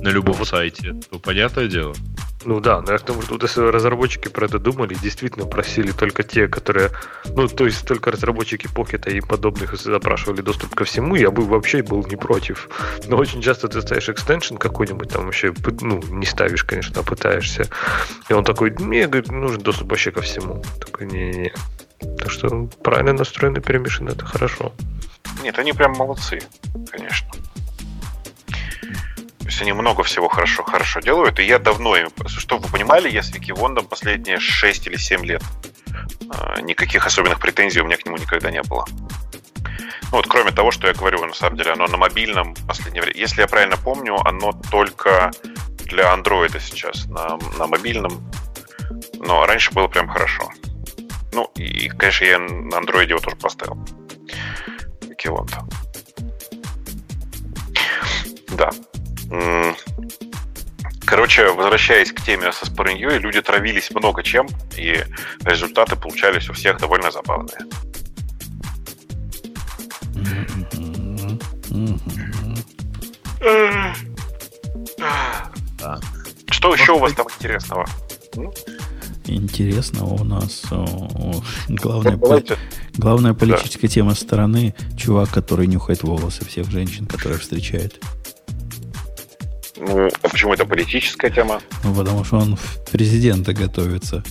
на 0.00 0.08
любом 0.08 0.44
сайте, 0.44 0.94
то 1.10 1.18
понятное 1.18 1.68
дело. 1.68 1.94
Ну 2.46 2.60
да, 2.60 2.82
но 2.82 2.92
я 2.92 2.98
к 2.98 3.02
тому, 3.02 3.22
что 3.22 3.38
разработчики 3.70 4.28
про 4.28 4.46
это 4.46 4.58
думали, 4.58 4.94
действительно 4.94 5.46
просили 5.46 5.92
только 5.92 6.22
те, 6.22 6.46
которые, 6.46 6.90
ну, 7.34 7.48
то 7.48 7.64
есть 7.64 7.86
только 7.86 8.10
разработчики 8.10 8.66
Pocket 8.66 9.10
и 9.10 9.20
подобных 9.20 9.74
запрашивали 9.80 10.42
доступ 10.42 10.74
ко 10.74 10.84
всему, 10.84 11.14
я 11.14 11.30
бы 11.30 11.44
вообще 11.44 11.82
был 11.82 12.04
не 12.06 12.16
против. 12.16 12.68
Но 13.08 13.16
очень 13.16 13.40
часто 13.40 13.68
ты 13.68 13.80
ставишь 13.80 14.10
экстеншн 14.10 14.56
какой-нибудь, 14.56 15.08
там 15.08 15.24
вообще, 15.24 15.54
ну, 15.80 16.02
не 16.10 16.26
ставишь, 16.26 16.64
конечно, 16.64 17.00
а 17.00 17.02
пытаешься. 17.02 17.66
И 18.28 18.34
он 18.34 18.44
такой, 18.44 18.70
мне, 18.78 19.06
говорит, 19.06 19.30
нужен 19.30 19.62
доступ 19.62 19.90
вообще 19.90 20.10
ко 20.10 20.20
всему. 20.20 20.62
Такой, 20.80 21.06
не-не-не. 21.06 21.52
Так 22.18 22.30
что 22.30 22.68
правильно 22.82 23.12
настроенный 23.12 23.60
перемешан, 23.60 24.08
это 24.08 24.24
хорошо. 24.24 24.72
Нет, 25.42 25.58
они 25.58 25.72
прям 25.72 25.92
молодцы, 25.92 26.40
конечно. 26.90 27.28
То 29.44 29.46
есть 29.46 29.60
они 29.60 29.72
много 29.72 30.02
всего 30.02 30.28
хорошо, 30.28 30.62
хорошо 30.62 31.00
делают, 31.00 31.38
и 31.38 31.44
я 31.44 31.58
давно 31.58 31.96
им... 31.96 32.08
Что 32.26 32.56
вы 32.56 32.66
понимали, 32.68 33.10
я 33.10 33.22
с 33.22 33.30
Вики 33.30 33.52
Вондом 33.52 33.86
последние 33.86 34.40
6 34.40 34.86
или 34.86 34.96
7 34.96 35.24
лет. 35.24 35.42
А, 36.30 36.60
Никаких 36.62 37.06
особенных 37.06 37.40
претензий 37.40 37.80
у 37.80 37.84
меня 37.84 37.98
к 37.98 38.06
нему 38.06 38.16
никогда 38.16 38.50
не 38.50 38.62
было. 38.62 38.86
Ну 40.10 40.18
вот 40.18 40.26
кроме 40.28 40.50
того, 40.50 40.70
что 40.70 40.86
я 40.86 40.94
говорю, 40.94 41.24
на 41.26 41.34
самом 41.34 41.56
деле, 41.56 41.72
оно 41.72 41.86
на 41.88 41.96
мобильном 41.96 42.54
последнее 42.66 43.02
время. 43.02 43.18
Если 43.18 43.42
я 43.42 43.46
правильно 43.46 43.76
помню, 43.76 44.16
оно 44.24 44.52
только 44.70 45.30
для 45.84 46.12
андроида 46.12 46.60
сейчас 46.60 47.06
на, 47.06 47.38
на 47.58 47.66
мобильном. 47.66 48.24
Но 49.18 49.44
раньше 49.44 49.72
было 49.72 49.88
прям 49.88 50.08
хорошо. 50.08 50.48
Ну, 51.34 51.50
и, 51.56 51.88
конечно, 51.88 52.24
я 52.24 52.38
на 52.38 52.78
андроиде 52.78 53.10
его 53.10 53.20
тоже 53.20 53.36
поставил. 53.36 53.76
Викивонта. 55.02 55.66
Да. 58.50 58.70
Короче, 61.04 61.50
возвращаясь 61.50 62.12
к 62.12 62.22
теме 62.22 62.52
со 62.52 62.66
Spring.ua, 62.66 63.18
люди 63.18 63.42
травились 63.42 63.90
много 63.90 64.22
чем, 64.22 64.46
и 64.76 65.04
результаты 65.44 65.96
получались 65.96 66.48
у 66.48 66.52
всех 66.52 66.78
довольно 66.78 67.10
забавные. 67.10 67.58
Что 76.50 76.74
еще 76.74 76.92
у 76.92 76.98
вас 76.98 77.12
там 77.12 77.26
интересного? 77.26 77.86
Интересного 79.34 80.14
у 80.14 80.24
нас 80.24 80.62
главная, 81.68 82.16
по- 82.16 82.42
главная 82.96 83.34
политическая 83.34 83.88
тема 83.88 84.14
страны 84.14 84.74
чувак, 84.96 85.30
который 85.30 85.66
нюхает 85.66 86.02
волосы 86.02 86.44
всех 86.44 86.70
женщин, 86.70 87.06
которые 87.06 87.38
встречает. 87.38 88.00
Ну, 89.76 90.08
а 90.22 90.28
почему 90.28 90.54
это 90.54 90.64
политическая 90.64 91.30
тема? 91.30 91.60
Ну, 91.82 91.94
потому 91.94 92.24
что 92.24 92.36
он 92.36 92.56
в 92.56 92.90
президента 92.92 93.52
готовится 93.52 94.22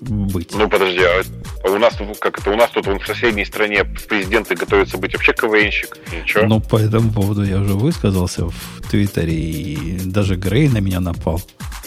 быть. 0.00 0.54
Ну, 0.54 0.68
подожди, 0.68 1.00
а 1.02 1.22
у 1.68 1.78
нас 1.78 1.94
как 2.20 2.38
это, 2.38 2.50
у 2.50 2.56
нас 2.56 2.70
тут 2.70 2.86
вон 2.86 2.98
в 3.00 3.06
соседней 3.06 3.44
стране 3.44 3.84
президенты 3.84 4.54
готовятся 4.54 4.98
быть 4.98 5.12
вообще 5.14 5.32
КВНщик. 5.32 5.98
Ничего. 6.12 6.46
Ну, 6.46 6.60
по 6.60 6.78
этому 6.78 7.10
поводу 7.12 7.42
я 7.42 7.58
уже 7.58 7.74
высказался 7.74 8.46
в 8.46 8.82
Твиттере, 8.90 9.34
и 9.34 9.98
даже 10.04 10.36
Грей 10.36 10.68
на 10.68 10.78
меня 10.78 11.00
напал. 11.00 11.40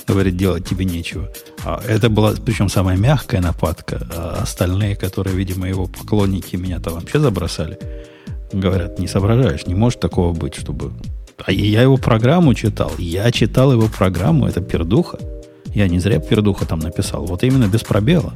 Говорит, 0.08 0.38
делать 0.38 0.67
тебе 0.67 0.86
нечего. 0.86 1.32
А 1.63 1.82
это 1.88 2.10
была, 2.10 2.34
причем, 2.45 2.69
самая 2.69 2.98
мягкая 2.98 3.41
нападка. 3.41 4.08
А 4.15 4.39
остальные, 4.41 4.95
которые, 4.95 5.36
видимо, 5.36 5.67
его 5.67 5.86
поклонники, 5.86 6.56
меня-то 6.56 6.91
вообще 6.91 7.19
забросали. 7.19 7.78
Говорят, 8.54 9.00
не 9.00 9.08
соображаешь, 9.08 9.67
не 9.67 9.76
может 9.76 10.00
такого 10.00 10.34
быть, 10.34 10.56
чтобы... 10.56 10.91
А 11.45 11.52
я 11.52 11.82
его 11.82 11.98
программу 11.98 12.54
читал. 12.54 12.91
Я 12.98 13.32
читал 13.32 13.72
его 13.72 13.88
программу, 13.88 14.48
это 14.48 14.62
пердуха. 14.62 15.19
Я 15.74 15.88
не 15.88 16.00
зря 16.00 16.19
пердуха 16.19 16.65
там 16.65 16.80
написал. 16.80 17.26
Вот 17.26 17.43
именно 17.43 17.67
без 17.67 17.82
пробела. 17.82 18.34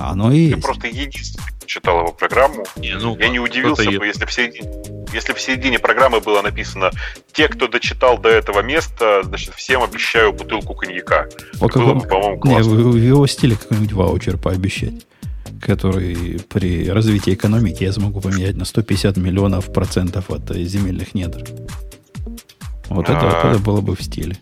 Оно 0.00 0.32
и 0.32 0.38
Я 0.44 0.48
есть. 0.56 0.62
просто 0.62 0.86
единственный 0.88 1.44
читал 1.66 2.00
его 2.00 2.12
программу. 2.12 2.64
Не, 2.76 2.94
ну, 2.96 3.16
Я 3.16 3.28
не 3.28 3.38
удивился 3.38 3.84
бы, 3.84 4.04
если 4.04 4.24
в 4.24 4.32
середине, 4.32 4.68
если 5.12 5.32
в 5.32 5.40
середине 5.40 5.78
программы 5.78 6.20
было 6.20 6.42
написано 6.42 6.90
«Те, 7.32 7.46
кто 7.48 7.68
дочитал 7.68 8.18
до 8.18 8.28
этого 8.28 8.60
места, 8.60 9.22
значит, 9.22 9.54
всем 9.54 9.82
обещаю 9.84 10.32
бутылку 10.32 10.74
коньяка». 10.74 11.28
По 11.60 11.66
Это 11.66 11.78
было 11.78 11.94
бы, 11.94 12.06
по-моему, 12.08 12.34
Не, 12.44 12.54
классно. 12.54 12.72
в, 12.74 12.90
в 12.92 12.96
его 12.96 13.26
стиле 13.28 13.54
какой-нибудь 13.56 13.92
ваучер 13.92 14.36
пообещать, 14.36 15.06
который 15.62 16.40
при 16.48 16.88
развитии 16.90 17.34
экономики 17.34 17.84
я 17.84 17.92
смогу 17.92 18.20
поменять 18.20 18.56
на 18.56 18.64
150 18.64 19.16
миллионов 19.18 19.72
процентов 19.72 20.28
от 20.30 20.50
э, 20.50 20.64
земельных 20.64 21.14
недр. 21.14 21.44
Вот 22.88 23.04
это, 23.08 23.20
вот 23.26 23.34
А. 23.44 23.50
это 23.52 23.58
было 23.60 23.80
бы 23.80 23.94
в 23.94 24.02
стиле. 24.02 24.36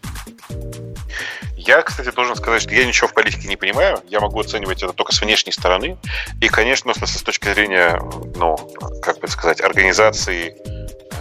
Я, 1.69 1.83
кстати, 1.83 2.11
должен 2.13 2.35
сказать, 2.35 2.63
что 2.63 2.75
я 2.75 2.87
ничего 2.87 3.09
в 3.09 3.13
политике 3.13 3.47
не 3.47 3.57
понимаю. 3.57 4.01
Я 4.09 4.21
могу 4.21 4.41
оценивать 4.41 4.83
это 4.83 4.95
только 4.95 5.13
с 5.13 5.21
внешней 5.21 5.53
стороны. 5.53 5.99
И, 6.41 6.49
конечно, 6.49 6.95
с, 6.95 7.23
точки 7.23 7.53
зрения, 7.53 8.01
ну, 8.37 8.57
как 9.03 9.21
бы 9.21 9.29
сказать, 9.29 9.61
организации 9.61 10.57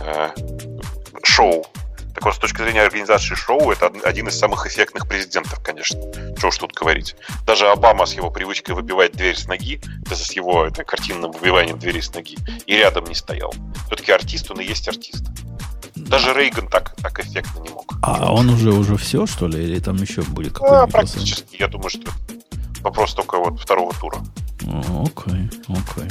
э, 0.06 0.30
шоу. 1.22 1.68
Так 2.16 2.24
вот, 2.24 2.36
с 2.36 2.38
точки 2.38 2.62
зрения 2.62 2.82
организации 2.82 3.36
шоу, 3.36 3.72
это 3.74 3.88
од- 3.88 4.06
один 4.06 4.30
из 4.30 4.40
самых 4.40 4.66
эффектных 4.66 5.10
президентов, 5.10 5.60
конечно. 5.62 6.00
Что 6.38 6.48
уж 6.48 6.58
тут 6.58 6.72
говорить. 6.72 7.18
Даже 7.46 7.68
Обама 7.68 8.06
с 8.06 8.14
его 8.14 8.32
привычкой 8.32 8.74
выбивать 8.74 9.12
дверь 9.12 9.36
с 9.36 9.48
ноги, 9.48 9.82
даже 10.10 10.24
с 10.24 10.32
его 10.32 10.66
это, 10.66 10.86
картинным 10.86 11.34
выбиванием 11.34 11.78
двери 11.78 12.00
с 12.00 12.14
ноги, 12.14 12.38
и 12.66 12.78
рядом 12.78 13.04
не 13.04 13.16
стоял. 13.16 13.54
Все-таки 13.88 14.14
артист, 14.14 14.50
он 14.50 14.62
и 14.62 14.64
есть 14.64 14.88
артист. 14.88 15.26
Даже 16.08 16.34
Рейган 16.34 16.68
так, 16.70 16.96
так 17.02 17.20
эффектно 17.20 17.60
не 17.62 17.70
мог. 17.70 17.94
А 18.02 18.34
он 18.34 18.50
уже 18.50 18.72
уже 18.72 18.96
все, 18.98 19.26
что 19.26 19.48
ли? 19.48 19.64
Или 19.64 19.80
там 19.80 19.96
еще 19.98 20.22
будет 20.22 20.54
А, 20.56 20.60
какой-нибудь 20.60 20.92
процент? 20.94 21.14
практически, 21.16 21.56
я 21.60 21.68
думаю, 21.68 21.90
что 21.90 22.10
вопрос 22.82 23.14
только 23.14 23.38
вот 23.38 23.60
второго 23.60 23.94
тура. 24.00 24.20
О, 24.66 25.04
Окей, 25.06 25.50
окей. 25.68 26.10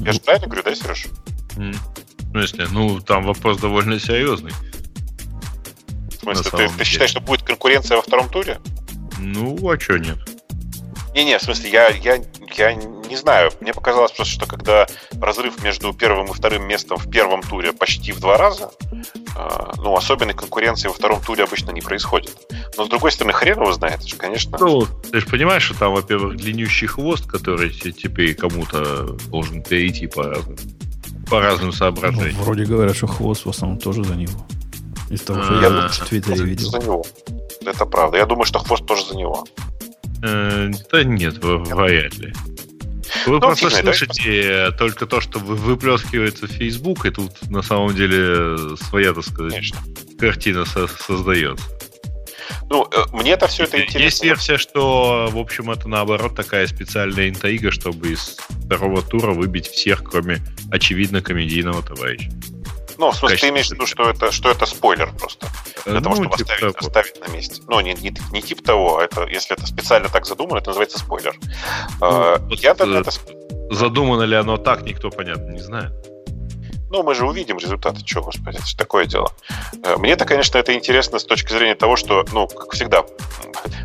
Я 0.00 0.12
же 0.12 0.20
правильно 0.20 0.46
говорю, 0.46 0.62
да, 0.64 0.74
Сереж? 0.74 1.06
м, 1.56 1.72
в 1.72 2.30
смысле, 2.30 2.66
ну, 2.70 3.00
там 3.00 3.24
вопрос 3.24 3.58
довольно 3.58 3.98
серьезный. 4.00 4.52
В 6.10 6.20
смысле, 6.20 6.50
ты, 6.50 6.68
ты 6.78 6.84
считаешь, 6.84 7.10
что 7.10 7.20
будет 7.20 7.42
конкуренция 7.42 7.96
во 7.96 8.02
втором 8.02 8.28
туре? 8.28 8.60
Ну, 9.18 9.56
а 9.70 9.78
что 9.78 9.98
нет? 9.98 10.18
Не-не, 11.14 11.38
в 11.38 11.42
смысле, 11.42 11.70
я, 11.70 11.88
я, 11.88 12.18
я 12.56 12.74
не 13.08 13.16
знаю. 13.16 13.50
Мне 13.60 13.72
показалось 13.72 14.12
просто, 14.12 14.32
что 14.34 14.46
когда 14.46 14.86
разрыв 15.20 15.62
между 15.62 15.92
первым 15.92 16.26
и 16.26 16.32
вторым 16.32 16.66
местом 16.66 16.96
в 16.98 17.10
первом 17.10 17.42
туре 17.42 17.72
почти 17.72 18.12
в 18.12 18.20
два 18.20 18.36
раза, 18.36 18.70
А, 19.36 19.72
ну, 19.76 19.94
особенной 19.96 20.34
конкуренции 20.34 20.88
во 20.88 20.94
втором 20.94 21.20
туре 21.22 21.44
обычно 21.44 21.70
не 21.70 21.80
происходит. 21.80 22.36
Но, 22.76 22.84
с 22.86 22.88
другой 22.88 23.12
стороны, 23.12 23.32
хрен 23.32 23.60
его 23.60 23.72
знает, 23.72 24.04
же, 24.04 24.16
конечно... 24.16 24.58
Ну, 24.60 24.84
ты 25.12 25.20
же 25.20 25.26
понимаешь, 25.26 25.62
что 25.62 25.78
там, 25.78 25.92
во-первых, 25.94 26.36
длиннющий 26.36 26.88
хвост, 26.88 27.24
который 27.26 27.70
теперь 27.70 28.34
кому-то 28.34 29.16
должен 29.28 29.62
перейти 29.62 30.08
по 30.08 30.24
разным, 30.24 30.56
по 31.30 31.40
разным 31.40 31.72
соображениям. 31.72 32.34
Ну, 32.36 32.42
вроде 32.42 32.64
говорят, 32.64 32.96
что 32.96 33.06
хвост 33.06 33.46
в 33.46 33.50
основном 33.50 33.78
тоже 33.78 34.02
за 34.02 34.16
него. 34.16 34.44
Из 35.10 35.20
того, 35.22 35.42
что 35.42 35.54
Я 35.60 35.68
думаю, 35.70 35.88
в 35.88 35.92
что 35.94 36.06
Твиттере 36.06 36.42
видел. 36.44 36.70
За 36.70 36.78
него. 36.78 37.04
Это 37.64 37.86
правда. 37.86 38.18
Я 38.18 38.26
думаю, 38.26 38.44
что 38.44 38.58
хвост 38.58 38.84
тоже 38.86 39.06
за 39.06 39.16
него. 39.16 39.46
Э, 40.22 40.68
Да 40.92 41.04
нет, 41.04 41.38
в- 41.42 41.62
вряд 41.74 42.14
ли. 42.18 42.32
Вы 43.28 43.34
Ну, 43.34 43.40
просто 43.40 43.68
фиг 43.70 43.80
знает, 43.80 43.96
слышите 43.96 44.70
только 44.78 45.06
то, 45.06 45.20
что 45.20 45.38
вы- 45.38 45.56
выплескивается 45.56 46.46
в 46.46 46.50
Facebook, 46.50 47.04
и 47.06 47.10
тут 47.10 47.32
на 47.50 47.62
самом 47.62 47.94
деле 47.94 48.76
своя, 48.76 49.12
так 49.12 49.24
сказать, 49.24 49.52
Конечно. 49.52 49.78
картина 50.18 50.64
со- 50.64 50.86
создается. 50.88 51.64
Ну, 52.70 52.86
э, 52.90 53.04
мне 53.12 53.32
это 53.32 53.46
все 53.46 53.64
это 53.64 53.76
Есть 53.78 53.90
интересно. 53.90 54.24
версия, 54.26 54.56
что, 54.58 55.28
в 55.32 55.38
общем, 55.38 55.70
это 55.70 55.88
наоборот 55.88 56.34
такая 56.34 56.66
специальная 56.66 57.28
интрига, 57.28 57.70
чтобы 57.70 58.12
из 58.12 58.36
второго 58.66 59.02
тура 59.02 59.32
выбить 59.32 59.66
всех, 59.68 60.02
кроме 60.04 60.38
очевидно 60.70 61.20
комедийного 61.22 61.82
товарища. 61.82 62.30
Ну, 62.98 63.10
в 63.12 63.16
смысле, 63.16 63.28
ты 63.28 63.40
качестве 63.40 63.50
имеешь 63.50 63.68
в 63.68 63.70
виду, 63.72 63.86
что 63.86 64.10
это, 64.10 64.32
что 64.32 64.50
это 64.50 64.66
спойлер 64.66 65.12
просто. 65.18 65.46
Для 65.86 66.00
того, 66.00 66.16
Ну, 66.16 66.22
чтобы 66.24 66.36
типа 66.36 66.52
оставить, 66.52 66.76
того. 66.76 66.88
оставить 66.88 67.20
на 67.26 67.32
месте. 67.32 67.62
Ну, 67.68 67.80
не, 67.80 67.94
не, 67.94 68.12
не 68.32 68.42
типа 68.42 68.62
того, 68.62 68.98
а 68.98 69.04
это, 69.04 69.26
если 69.26 69.56
это 69.56 69.66
специально 69.66 70.08
так 70.08 70.26
задумано, 70.26 70.58
это 70.58 70.70
называется 70.70 70.98
спойлер. 70.98 71.34
Э, 72.02 72.38
вот, 72.40 72.58
Я 72.60 72.70
э, 72.70 72.72
это, 72.72 73.10
Задумано 73.70 74.22
ли 74.22 74.34
оно 74.34 74.56
так, 74.56 74.82
никто, 74.82 75.10
понятно, 75.10 75.50
не 75.50 75.60
знает. 75.60 75.92
Ну, 76.90 77.02
мы 77.02 77.14
же 77.14 77.26
увидим 77.26 77.58
результаты, 77.58 78.00
что, 78.04 78.22
господи, 78.22 78.56
это 78.56 78.66
же 78.66 78.76
такое 78.76 79.04
дело. 79.04 79.30
Э, 79.84 79.96
Мне-то, 79.96 80.24
конечно, 80.24 80.56
это 80.58 80.72
интересно 80.74 81.18
с 81.18 81.24
точки 81.24 81.52
зрения 81.52 81.74
того, 81.74 81.96
что, 81.96 82.24
ну, 82.32 82.48
как 82.48 82.72
всегда, 82.72 83.04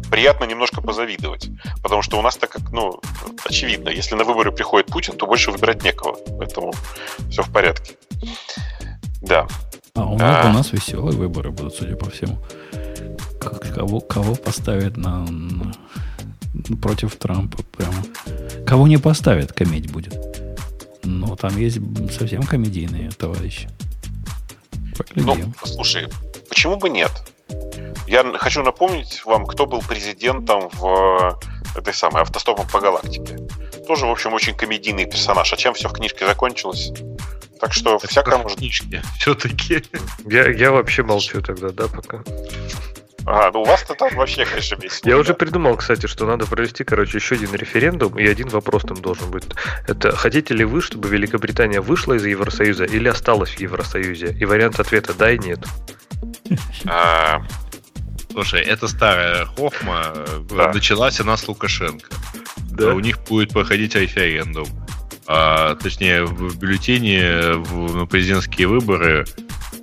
приятно 0.09 0.45
немножко 0.45 0.81
позавидовать. 0.81 1.49
Потому 1.81 2.01
что 2.01 2.17
у 2.17 2.21
нас 2.21 2.37
так 2.37 2.49
как, 2.51 2.71
ну, 2.71 2.99
очевидно, 3.45 3.89
если 3.89 4.15
на 4.15 4.23
выборы 4.23 4.51
приходит 4.51 4.87
Путин, 4.87 5.17
то 5.17 5.27
больше 5.27 5.51
выбирать 5.51 5.83
некого. 5.83 6.17
Поэтому 6.37 6.73
все 7.29 7.43
в 7.43 7.51
порядке. 7.51 7.95
Да. 9.23 9.47
А 9.95 10.05
у 10.05 10.17
нас, 10.17 10.45
А. 10.45 10.49
у 10.49 10.53
нас 10.53 10.71
веселые 10.73 11.17
выборы 11.17 11.51
будут, 11.51 11.75
судя 11.75 11.95
по 11.95 12.09
всему. 12.09 12.37
Кого, 13.75 13.99
кого 13.99 14.35
поставят 14.35 14.97
на, 14.97 15.25
против 16.81 17.15
Трампа 17.15 17.63
прямо. 17.63 17.93
Кого 18.65 18.87
не 18.87 18.97
поставят, 18.97 19.53
кометь 19.53 19.91
будет. 19.91 20.15
Но 21.03 21.35
там 21.35 21.57
есть 21.57 21.79
совсем 22.17 22.43
комедийные 22.43 23.11
товарищи. 23.11 23.69
Ну, 25.15 25.23
Поглядим. 25.25 25.53
слушай, 25.63 26.07
почему 26.49 26.77
бы 26.77 26.89
нет? 26.89 27.11
Я 28.07 28.23
хочу 28.37 28.63
напомнить 28.63 29.23
вам, 29.25 29.45
кто 29.45 29.65
был 29.65 29.81
президентом 29.81 30.69
в 30.73 31.39
этой 31.75 31.93
самой 31.93 32.21
автостопом 32.21 32.67
по 32.67 32.79
галактике. 32.79 33.37
Тоже, 33.87 34.05
в 34.05 34.11
общем, 34.11 34.33
очень 34.33 34.55
комедийный 34.55 35.05
персонаж. 35.05 35.51
А 35.51 35.57
чем 35.57 35.73
все 35.73 35.89
в 35.89 35.93
книжке 35.93 36.25
закончилось? 36.25 36.91
Так 37.63 37.71
что 37.71 37.97
всякое 37.97 38.39
может... 38.39 38.57
книжки. 38.57 39.01
Все-таки. 39.19 39.81
Я, 40.25 40.49
я 40.49 40.71
вообще 40.73 41.01
молчу 41.01 41.41
тогда, 41.41 41.69
да, 41.69 41.87
пока. 41.87 42.21
Ага, 43.25 43.51
ну 43.53 43.61
у 43.61 43.65
вас-то 43.65 43.93
там 43.93 44.13
вообще, 44.15 44.43
конечно, 44.43 44.75
весело. 44.75 45.09
Я 45.09 45.17
уже 45.17 45.33
придумал, 45.33 45.77
кстати, 45.77 46.07
что 46.07 46.25
надо 46.25 46.45
провести, 46.45 46.83
короче, 46.83 47.19
еще 47.19 47.35
один 47.35 47.53
референдум, 47.55 48.19
и 48.19 48.27
один 48.27 48.49
вопрос 48.49 48.81
там 48.81 48.97
должен 48.97 49.31
быть. 49.31 49.45
Это 49.87 50.13
хотите 50.13 50.53
ли 50.53 50.65
вы, 50.65 50.81
чтобы 50.81 51.07
Великобритания 51.07 51.79
вышла 51.79 52.15
из 52.15 52.25
Евросоюза 52.25 52.83
или 52.83 53.07
осталась 53.07 53.51
в 53.51 53.59
Евросоюзе? 53.61 54.35
И 54.37 54.43
вариант 54.43 54.81
ответа 54.81 55.13
да 55.13 55.31
и 55.31 55.37
нет. 55.37 55.59
А, 56.85 57.41
Слушай, 58.33 58.61
это 58.63 58.89
старая 58.89 59.45
хохма. 59.45 60.11
э, 60.15 60.39
Да. 60.49 60.73
Началась 60.73 61.21
она 61.21 61.37
с 61.37 61.47
Лукашенко. 61.47 62.09
У 62.93 62.99
них 62.99 63.19
будет 63.23 63.49
проходить 63.51 63.95
референдум. 63.95 64.67
А, 65.27 65.75
точнее, 65.75 66.25
в 66.25 66.33
в 66.49 66.57
бюллетене 66.57 67.53
в- 67.55 67.95
на 67.95 68.05
президентские 68.05 68.67
выборы 68.67 69.25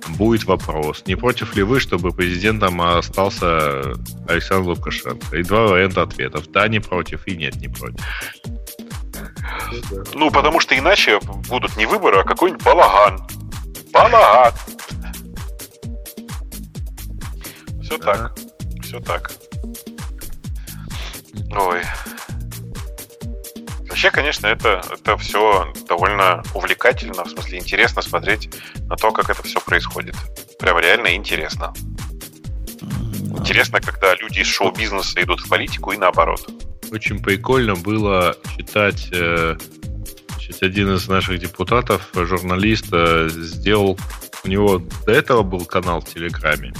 будет 0.09 0.43
вопрос, 0.45 1.03
не 1.07 1.15
против 1.15 1.55
ли 1.55 1.63
вы, 1.63 1.79
чтобы 1.79 2.11
президентом 2.11 2.81
остался 2.81 3.93
Александр 4.27 4.69
Лукашенко? 4.69 5.35
И 5.35 5.43
два 5.43 5.67
варианта 5.67 6.03
ответов. 6.03 6.47
Да, 6.51 6.67
не 6.67 6.79
против, 6.79 7.27
и 7.27 7.35
нет, 7.35 7.55
не 7.55 7.67
против. 7.67 7.99
Ну, 10.13 10.29
потому 10.31 10.59
что 10.59 10.77
иначе 10.77 11.19
будут 11.49 11.75
не 11.77 11.85
выборы, 11.85 12.19
а 12.19 12.23
какой-нибудь 12.23 12.63
балаган. 12.63 13.21
Балаган. 13.91 14.53
Все 17.81 17.97
так. 17.97 18.35
Все 18.83 18.99
так. 18.99 19.31
Ой. 21.51 21.81
Вообще, 24.01 24.15
конечно, 24.15 24.47
это, 24.47 24.81
это 24.91 25.15
все 25.17 25.71
довольно 25.87 26.41
увлекательно, 26.55 27.23
в 27.23 27.29
смысле 27.29 27.59
интересно 27.59 28.01
смотреть 28.01 28.49
на 28.87 28.95
то, 28.95 29.11
как 29.11 29.29
это 29.29 29.43
все 29.43 29.61
происходит. 29.61 30.15
Прям 30.59 30.79
реально 30.79 31.13
интересно. 31.13 31.71
Интересно, 33.37 33.79
когда 33.79 34.15
люди 34.15 34.39
из 34.39 34.47
шоу-бизнеса 34.47 35.21
идут 35.21 35.41
в 35.41 35.47
политику 35.47 35.91
и 35.91 35.97
наоборот. 35.97 36.49
Очень 36.91 37.21
прикольно 37.21 37.75
было 37.75 38.35
читать... 38.57 39.07
э, 39.11 39.55
значит, 40.29 40.63
один 40.63 40.95
из 40.95 41.07
наших 41.07 41.37
депутатов, 41.37 42.09
э, 42.15 42.25
журналист, 42.25 42.87
э, 42.91 43.29
сделал... 43.29 43.99
У 44.43 44.47
него 44.47 44.81
до 45.05 45.11
этого 45.11 45.43
был 45.43 45.63
канал 45.65 46.01
в 46.01 46.05
Телеграме. 46.05 46.73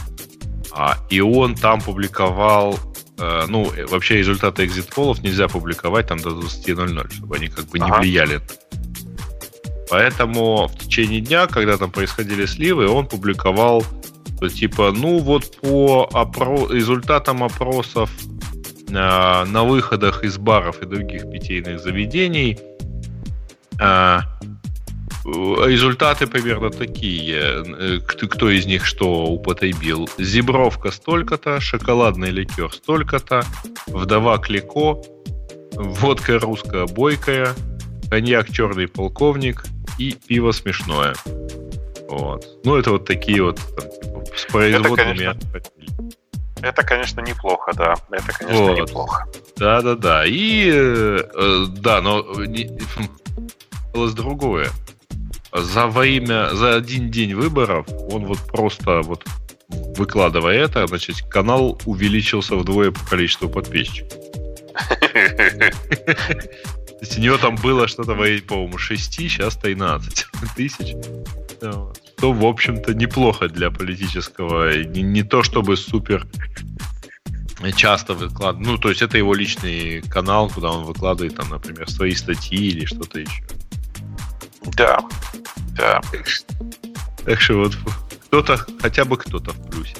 А, 0.71 0.97
и 1.11 1.21
он 1.21 1.53
там 1.53 1.81
публиковал... 1.81 2.79
э, 3.21 3.45
ну, 3.47 3.71
э, 3.71 3.85
вообще 3.85 4.17
результаты 4.17 4.65
экзит-полов 4.65 5.21
нельзя 5.23 5.47
публиковать 5.47 6.07
там 6.07 6.19
до 6.19 6.31
20.00, 6.31 7.13
чтобы 7.13 7.35
они 7.35 7.47
как 7.47 7.65
бы 7.65 7.79
не 7.79 7.85
Ага. 7.85 7.99
влияли. 7.99 8.41
Поэтому 9.89 10.67
в 10.67 10.77
течение 10.77 11.21
дня, 11.21 11.47
когда 11.47 11.77
там 11.77 11.91
происходили 11.91 12.45
сливы, 12.45 12.87
он 12.87 13.07
публиковал 13.07 13.85
что 14.41 14.49
типа, 14.49 14.91
ну 14.91 15.19
вот 15.19 15.55
по 15.61 16.09
опро- 16.11 16.73
результатам 16.73 17.43
опросов 17.43 18.09
э, 18.89 18.93
на 18.93 19.63
выходах 19.63 20.23
из 20.23 20.39
баров 20.39 20.81
и 20.81 20.87
других 20.87 21.29
питейных 21.29 21.79
заведений 21.79 22.57
э, 23.79 24.19
результаты 25.25 26.27
примерно 26.27 26.69
такие. 26.69 27.63
Э, 27.65 27.99
Кто, 27.99 28.49
из 28.49 28.65
них 28.65 28.85
что 28.85 29.25
употребил? 29.25 30.09
Зебровка 30.17 30.91
столько-то, 30.91 31.59
шоколадный 31.59 32.29
ликер 32.31 32.71
столько-то, 32.73 33.43
вдова 33.87 34.37
Клико, 34.39 35.01
водка 35.73 36.39
русская 36.39 36.87
бойкая, 36.87 37.53
коньяк 38.09 38.49
черный 38.51 38.87
полковник 38.87 39.63
и 39.97 40.13
пиво 40.27 40.51
смешное. 40.51 41.13
Вот. 42.09 42.45
Ну, 42.65 42.75
это 42.75 42.91
вот 42.91 43.05
такие 43.05 43.41
вот 43.43 43.57
там, 43.77 43.89
типа, 43.89 44.23
с 44.35 44.45
производными 44.51 44.97
конечно. 44.97 45.31
от- 45.31 45.73
Это, 46.63 46.83
конечно, 46.83 47.21
неплохо, 47.21 47.71
да. 47.75 47.95
Это, 48.11 48.33
конечно, 48.37 48.63
Вот. 48.65 48.77
неплохо. 48.77 49.25
Да, 49.57 49.81
да, 49.81 49.95
да. 49.95 50.25
И 50.25 50.69
э, 50.71 51.19
э, 51.33 51.65
да, 51.69 52.01
но 52.01 52.21
не- 52.45 52.69
было 53.93 54.11
другое. 54.11 54.69
За 55.53 55.87
во 55.87 56.05
имя, 56.05 56.53
за 56.53 56.75
один 56.75 57.11
день 57.11 57.33
выборов 57.33 57.85
он 58.09 58.25
вот 58.25 58.39
просто 58.39 59.01
вот 59.01 59.25
выкладывая 59.97 60.55
это, 60.55 60.87
значит, 60.87 61.21
канал 61.29 61.79
увеличился 61.85 62.55
вдвое 62.55 62.91
по 62.91 63.05
количеству 63.05 63.49
подписчиков. 63.49 64.11
То 67.01 67.05
есть 67.05 67.17
у 67.17 67.21
него 67.21 67.37
там 67.37 67.55
было 67.55 67.87
что-то, 67.87 68.13
по-моему, 68.13 68.77
6, 68.77 69.13
сейчас 69.13 69.57
13 69.57 70.25
тысяч. 70.55 70.95
Что, 71.57 72.31
в 72.31 72.45
общем-то, 72.45 72.93
неплохо 72.93 73.47
для 73.47 73.71
политического. 73.71 74.83
Не, 74.83 75.01
не 75.01 75.23
то 75.23 75.41
чтобы 75.41 75.77
супер 75.77 76.27
часто 77.75 78.13
выкладывает. 78.13 78.67
Ну, 78.67 78.77
то 78.77 78.89
есть 78.89 79.01
это 79.01 79.17
его 79.17 79.33
личный 79.33 80.01
канал, 80.01 80.49
куда 80.49 80.71
он 80.71 80.83
выкладывает, 80.83 81.35
там, 81.35 81.49
например, 81.49 81.89
свои 81.89 82.13
статьи 82.13 82.57
или 82.57 82.85
что-то 82.85 83.19
еще. 83.19 83.43
Да, 84.65 84.99
да. 85.77 86.01
Так 87.25 87.41
что 87.41 87.55
вот 87.55 87.77
кто-то, 88.27 88.57
хотя 88.81 89.05
бы 89.05 89.17
кто-то 89.17 89.51
в 89.51 89.69
плюсе. 89.69 89.95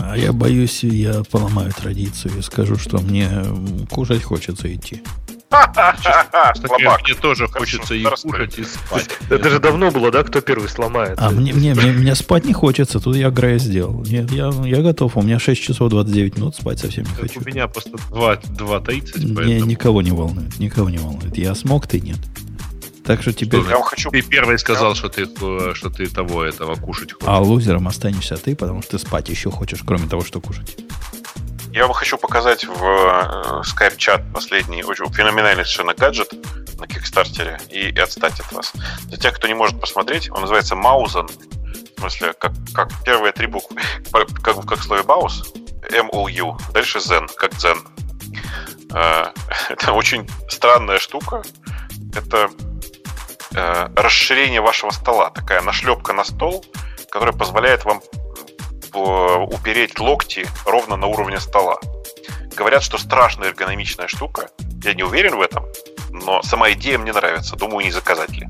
А 0.00 0.16
я 0.16 0.32
боюсь, 0.32 0.84
я 0.84 1.22
поломаю 1.30 1.72
традицию 1.72 2.38
и 2.38 2.42
скажу, 2.42 2.76
что 2.76 2.98
мне 2.98 3.28
кушать 3.90 4.22
хочется 4.22 4.72
идти. 4.72 5.02
Слабак. 5.50 7.02
Мне 7.04 7.14
тоже 7.14 7.48
хочется 7.48 7.94
и 7.94 8.04
кушать, 8.04 8.58
и 8.58 8.64
спать. 8.64 9.08
Это 9.30 9.48
же 9.48 9.58
давно 9.58 9.90
было, 9.90 10.10
да, 10.10 10.22
кто 10.22 10.40
первый 10.40 10.68
сломает? 10.68 11.18
А 11.18 11.30
мне, 11.30 11.52
мне, 11.52 11.74
мне, 11.74 11.90
мне 11.90 12.14
спать 12.14 12.44
не 12.44 12.52
хочется, 12.52 13.00
тут 13.00 13.16
я 13.16 13.30
Грея 13.30 13.58
сделал. 13.58 14.04
Нет, 14.04 14.30
я, 14.30 14.50
я 14.64 14.82
готов, 14.82 15.16
у 15.16 15.22
меня 15.22 15.38
6 15.38 15.60
часов 15.60 15.90
29 15.90 16.36
минут, 16.36 16.54
спать 16.54 16.78
совсем 16.78 17.04
не 17.04 17.14
хочу. 17.14 17.40
У 17.40 17.44
меня 17.44 17.66
просто 17.66 17.96
2, 18.10 18.34
2.30, 18.34 19.24
Не, 19.24 19.34
поэтому... 19.34 19.64
никого 19.70 20.02
не 20.02 20.12
волнует, 20.12 20.58
никого 20.58 20.90
не 20.90 20.98
волнует. 20.98 21.36
Я 21.38 21.54
смог, 21.54 21.86
ты 21.86 22.00
нет. 22.00 22.18
Так 23.08 23.22
что 23.22 23.32
теперь... 23.32 23.60
Я 23.60 23.76
вам 23.76 23.84
хочу... 23.84 24.10
Ты 24.10 24.20
первый 24.20 24.58
сказал, 24.58 24.94
что 24.94 25.08
ты, 25.08 25.22
э, 25.22 25.72
что 25.72 25.88
ты 25.88 26.10
того 26.10 26.44
этого 26.44 26.74
кушать 26.74 27.14
хочешь. 27.14 27.26
А 27.26 27.40
лузером 27.40 27.88
останешься 27.88 28.36
ты, 28.36 28.54
потому 28.54 28.82
что 28.82 28.98
ты 28.98 28.98
спать 28.98 29.30
еще 29.30 29.50
хочешь, 29.50 29.80
кроме 29.82 30.06
того, 30.06 30.22
что 30.22 30.42
кушать. 30.42 30.76
Я 31.72 31.86
вам 31.86 31.94
хочу 31.94 32.18
показать 32.18 32.66
в 32.66 32.84
э, 32.84 33.62
скайп-чат 33.64 34.30
последний, 34.34 34.84
очень 34.84 35.06
феноменальный 35.10 35.64
совершенно 35.64 35.94
гаджет 35.94 36.34
на 36.78 36.86
Кикстартере 36.86 37.58
и, 37.70 37.88
и 37.88 37.98
отстать 37.98 38.40
от 38.40 38.52
вас. 38.52 38.74
Для 39.04 39.16
тех, 39.16 39.34
кто 39.36 39.48
не 39.48 39.54
может 39.54 39.80
посмотреть, 39.80 40.30
он 40.30 40.42
называется 40.42 40.76
Маузен. 40.76 41.28
В 41.96 42.00
смысле, 42.00 42.34
как, 42.38 42.52
как 42.74 42.90
первые 43.06 43.32
три 43.32 43.46
буквы, 43.46 43.80
как, 44.42 44.66
как 44.66 44.80
в 44.80 44.82
слове 44.82 45.02
Маус, 45.04 45.50
M-O-U, 45.90 46.58
дальше 46.74 46.98
Zen, 46.98 47.26
как 47.34 47.52
Zen. 47.52 47.78
Э, 48.92 49.28
это 49.70 49.92
очень 49.92 50.28
странная 50.50 50.98
штука. 50.98 51.42
Это 52.14 52.50
э, 53.54 53.88
расширение 53.96 54.60
вашего 54.60 54.90
стола, 54.90 55.30
такая 55.30 55.62
нашлепка 55.62 56.12
на 56.12 56.24
стол, 56.24 56.64
которая 57.10 57.36
позволяет 57.36 57.84
вам 57.84 58.00
упереть 58.94 60.00
локти 60.00 60.46
ровно 60.64 60.96
на 60.96 61.06
уровне 61.06 61.38
стола. 61.38 61.78
Говорят, 62.56 62.82
что 62.82 62.98
страшная 62.98 63.48
эргономичная 63.48 64.08
штука. 64.08 64.48
Я 64.82 64.94
не 64.94 65.02
уверен 65.02 65.36
в 65.36 65.40
этом, 65.42 65.64
но 66.10 66.42
сама 66.42 66.72
идея 66.72 66.98
мне 66.98 67.12
нравится. 67.12 67.54
Думаю, 67.56 67.84
не 67.84 67.92
заказать 67.92 68.30
ли. 68.30 68.48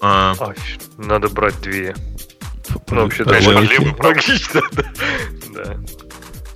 А. 0.00 0.34
Ой, 0.38 0.54
надо 0.98 1.28
брать 1.28 1.60
две. 1.60 1.94
Ну, 2.90 3.02
вообще, 3.02 3.24
конечно, 3.24 3.58
левую 3.60 3.96
логично. 3.98 4.60
Да. 5.48 5.76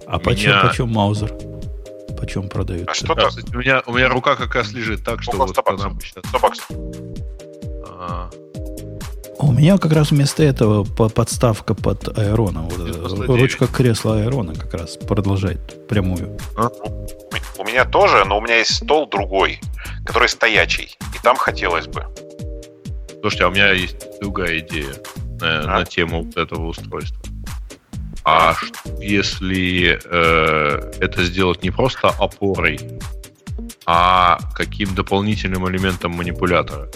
А 0.06 0.18
почем, 0.18 0.92
Маузер? 0.92 1.32
Почем 2.18 2.48
продают? 2.48 2.88
А 2.88 2.94
что 2.94 3.14
так? 3.14 3.32
У 3.52 3.56
меня, 3.56 3.82
у 3.86 3.94
меня 3.94 4.08
рука 4.08 4.36
как 4.36 4.54
раз 4.54 4.72
лежит 4.72 5.02
так, 5.02 5.22
что... 5.22 5.36
вот 5.36 5.50
100 5.50 5.62
баксов. 5.62 5.92
100 6.28 6.38
баксов. 6.38 6.66
А, 8.04 8.28
у 9.38 9.52
меня 9.52 9.78
как 9.78 9.92
раз 9.92 10.10
вместо 10.10 10.42
этого 10.42 10.82
подставка 10.84 11.74
под 11.74 12.18
аэрона. 12.18 12.62
Вот 12.62 13.28
ручка 13.28 13.68
кресла 13.68 14.16
аэрона 14.16 14.54
как 14.54 14.74
раз 14.74 14.96
продолжает 14.96 15.86
прямую. 15.86 16.36
А? 16.56 16.68
У 17.58 17.64
меня 17.64 17.84
тоже, 17.84 18.24
но 18.24 18.38
у 18.38 18.40
меня 18.40 18.58
есть 18.58 18.74
стол 18.74 19.08
другой, 19.08 19.60
который 20.04 20.28
стоячий. 20.28 20.96
И 21.14 21.22
там 21.22 21.36
хотелось 21.36 21.86
бы. 21.86 22.04
Слушайте, 23.20 23.44
а 23.44 23.48
у 23.48 23.52
меня 23.52 23.70
есть 23.70 24.20
другая 24.20 24.58
идея 24.58 24.94
на, 25.40 25.60
а? 25.60 25.78
на 25.78 25.84
тему 25.84 26.24
вот 26.24 26.36
этого 26.36 26.66
устройства. 26.66 27.22
А 28.24 28.56
если 29.00 30.00
э, 30.04 30.92
это 31.00 31.22
сделать 31.24 31.62
не 31.62 31.70
просто 31.70 32.08
опорой, 32.08 32.80
а 33.86 34.38
каким 34.54 34.92
дополнительным 34.94 35.68
элементом 35.68 36.12
манипулятора? 36.12 36.88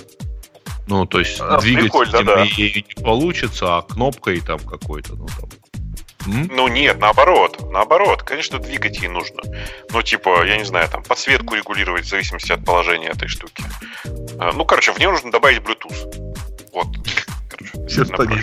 Ну, 0.87 1.05
то 1.07 1.19
есть 1.19 1.39
а, 1.41 1.61
двигать 1.61 1.93
да. 2.13 2.45
не 2.45 2.85
получится, 3.03 3.79
а 3.79 3.83
кнопкой 3.83 4.41
там 4.41 4.59
какой-то, 4.61 5.15
ну 5.15 5.27
там. 5.27 5.49
М? 6.27 6.51
Ну 6.53 6.69
нет, 6.69 6.99
наоборот, 6.99 7.71
наоборот, 7.73 8.23
конечно, 8.23 8.59
двигать 8.59 9.01
ей 9.01 9.09
нужно. 9.09 9.43
Ну, 9.93 10.03
типа, 10.03 10.45
я 10.45 10.57
не 10.59 10.65
знаю, 10.65 10.89
там, 10.89 11.03
подсветку 11.03 11.55
регулировать 11.55 12.05
в 12.05 12.09
зависимости 12.09 12.53
от 12.53 12.65
положения 12.65 13.09
этой 13.09 13.29
штуки. 13.29 13.65
А, 14.39 14.53
ну, 14.53 14.65
короче, 14.65 14.93
в 14.93 14.99
нее 14.99 15.11
нужно 15.11 15.31
добавить 15.31 15.59
Bluetooth. 15.59 16.35
Вот. 16.73 16.89
Все 17.89 18.05
станет 18.05 18.39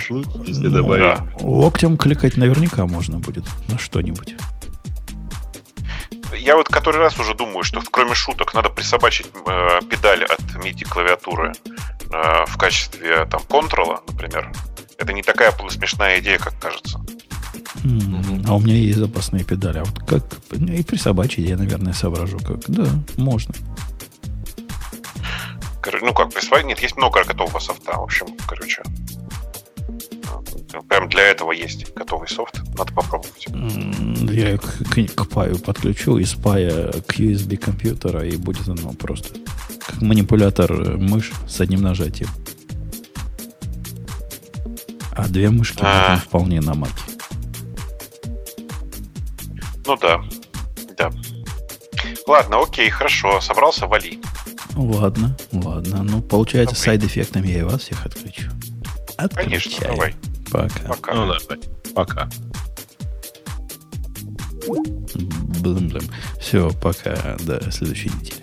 если 0.47 0.67
ну, 0.67 0.69
добавить. 0.69 1.03
Да. 1.03 1.27
Локтем 1.41 1.97
кликать 1.97 2.37
наверняка 2.37 2.85
можно 2.85 3.19
будет 3.19 3.45
на 3.69 3.77
что-нибудь 3.77 4.35
я 6.38 6.55
вот 6.55 6.67
который 6.67 6.99
раз 6.99 7.19
уже 7.19 7.34
думаю, 7.34 7.63
что 7.63 7.81
кроме 7.91 8.15
шуток 8.15 8.53
надо 8.53 8.69
присобачить 8.69 9.27
э, 9.45 9.79
педаль 9.89 10.23
от 10.23 10.41
MIDI 10.55 10.88
клавиатуры 10.88 11.53
э, 12.11 12.45
в 12.45 12.57
качестве 12.57 13.25
там 13.25 13.41
контрола, 13.49 14.01
например. 14.07 14.51
Это 14.97 15.13
не 15.13 15.23
такая 15.23 15.51
смешная 15.69 16.19
идея, 16.19 16.38
как 16.38 16.59
кажется. 16.59 16.99
Mm-hmm. 17.84 18.45
А 18.47 18.55
у 18.55 18.59
меня 18.59 18.75
есть 18.75 18.97
запасные 18.97 19.43
педали. 19.43 19.79
А 19.79 19.84
вот 19.84 19.99
как 19.99 20.23
и 20.51 20.84
присобачить, 20.84 21.47
я, 21.47 21.57
наверное, 21.57 21.93
соображу, 21.93 22.39
как. 22.39 22.59
Да, 22.67 22.88
можно. 23.17 23.53
Ну 26.01 26.13
как, 26.13 26.34
присобачить? 26.34 26.67
Нет, 26.67 26.79
есть 26.79 26.97
много 26.97 27.23
готового 27.23 27.59
софта. 27.59 27.93
В 27.93 28.03
общем, 28.03 28.27
короче, 28.47 28.84
для 31.14 31.28
этого 31.28 31.51
есть 31.51 31.93
готовый 31.93 32.28
софт. 32.28 32.61
Надо 32.76 32.91
попробовать. 32.93 33.45
Я 34.32 34.57
к, 34.57 35.16
к, 35.16 35.26
паю 35.30 35.59
подключу 35.59 36.18
из 36.18 36.34
пая 36.34 36.91
к 36.91 37.20
USB 37.20 37.57
компьютера, 37.57 38.26
и 38.26 38.36
будет 38.36 38.68
оно 38.68 38.93
просто 38.93 39.30
как 39.86 40.01
манипулятор 40.01 40.97
мышь 40.97 41.32
с 41.47 41.61
одним 41.61 41.82
нажатием. 41.82 42.30
А 45.16 45.28
две 45.28 45.51
мышки 45.51 45.82
а. 45.82 46.18
вполне 46.18 46.61
на 46.61 46.74
маке. 46.74 46.93
Ну 49.86 49.97
да. 49.97 50.24
Да. 50.97 51.11
Ладно, 52.26 52.61
окей, 52.61 52.89
хорошо. 52.89 53.39
Собрался, 53.39 53.86
вали. 53.86 54.20
Ладно, 54.76 55.38
ладно. 55.51 56.01
Ну, 56.01 56.22
получается, 56.22 56.76
сайд-эффектом 56.76 57.43
я 57.43 57.59
и 57.59 57.61
вас 57.61 57.82
всех 57.82 58.03
отключу. 58.05 58.49
Отключаю. 59.18 59.49
Конечно, 59.49 59.88
давай. 59.88 60.16
Пока. 60.53 60.87
Пока. 60.87 61.13
Ну, 61.15 61.33
да, 61.33 61.57
пока. 61.95 62.29
Блым-блым. 65.61 66.03
Все, 66.39 66.69
пока 66.79 67.37
до 67.39 67.71
следующей 67.71 68.09
недели. 68.09 68.42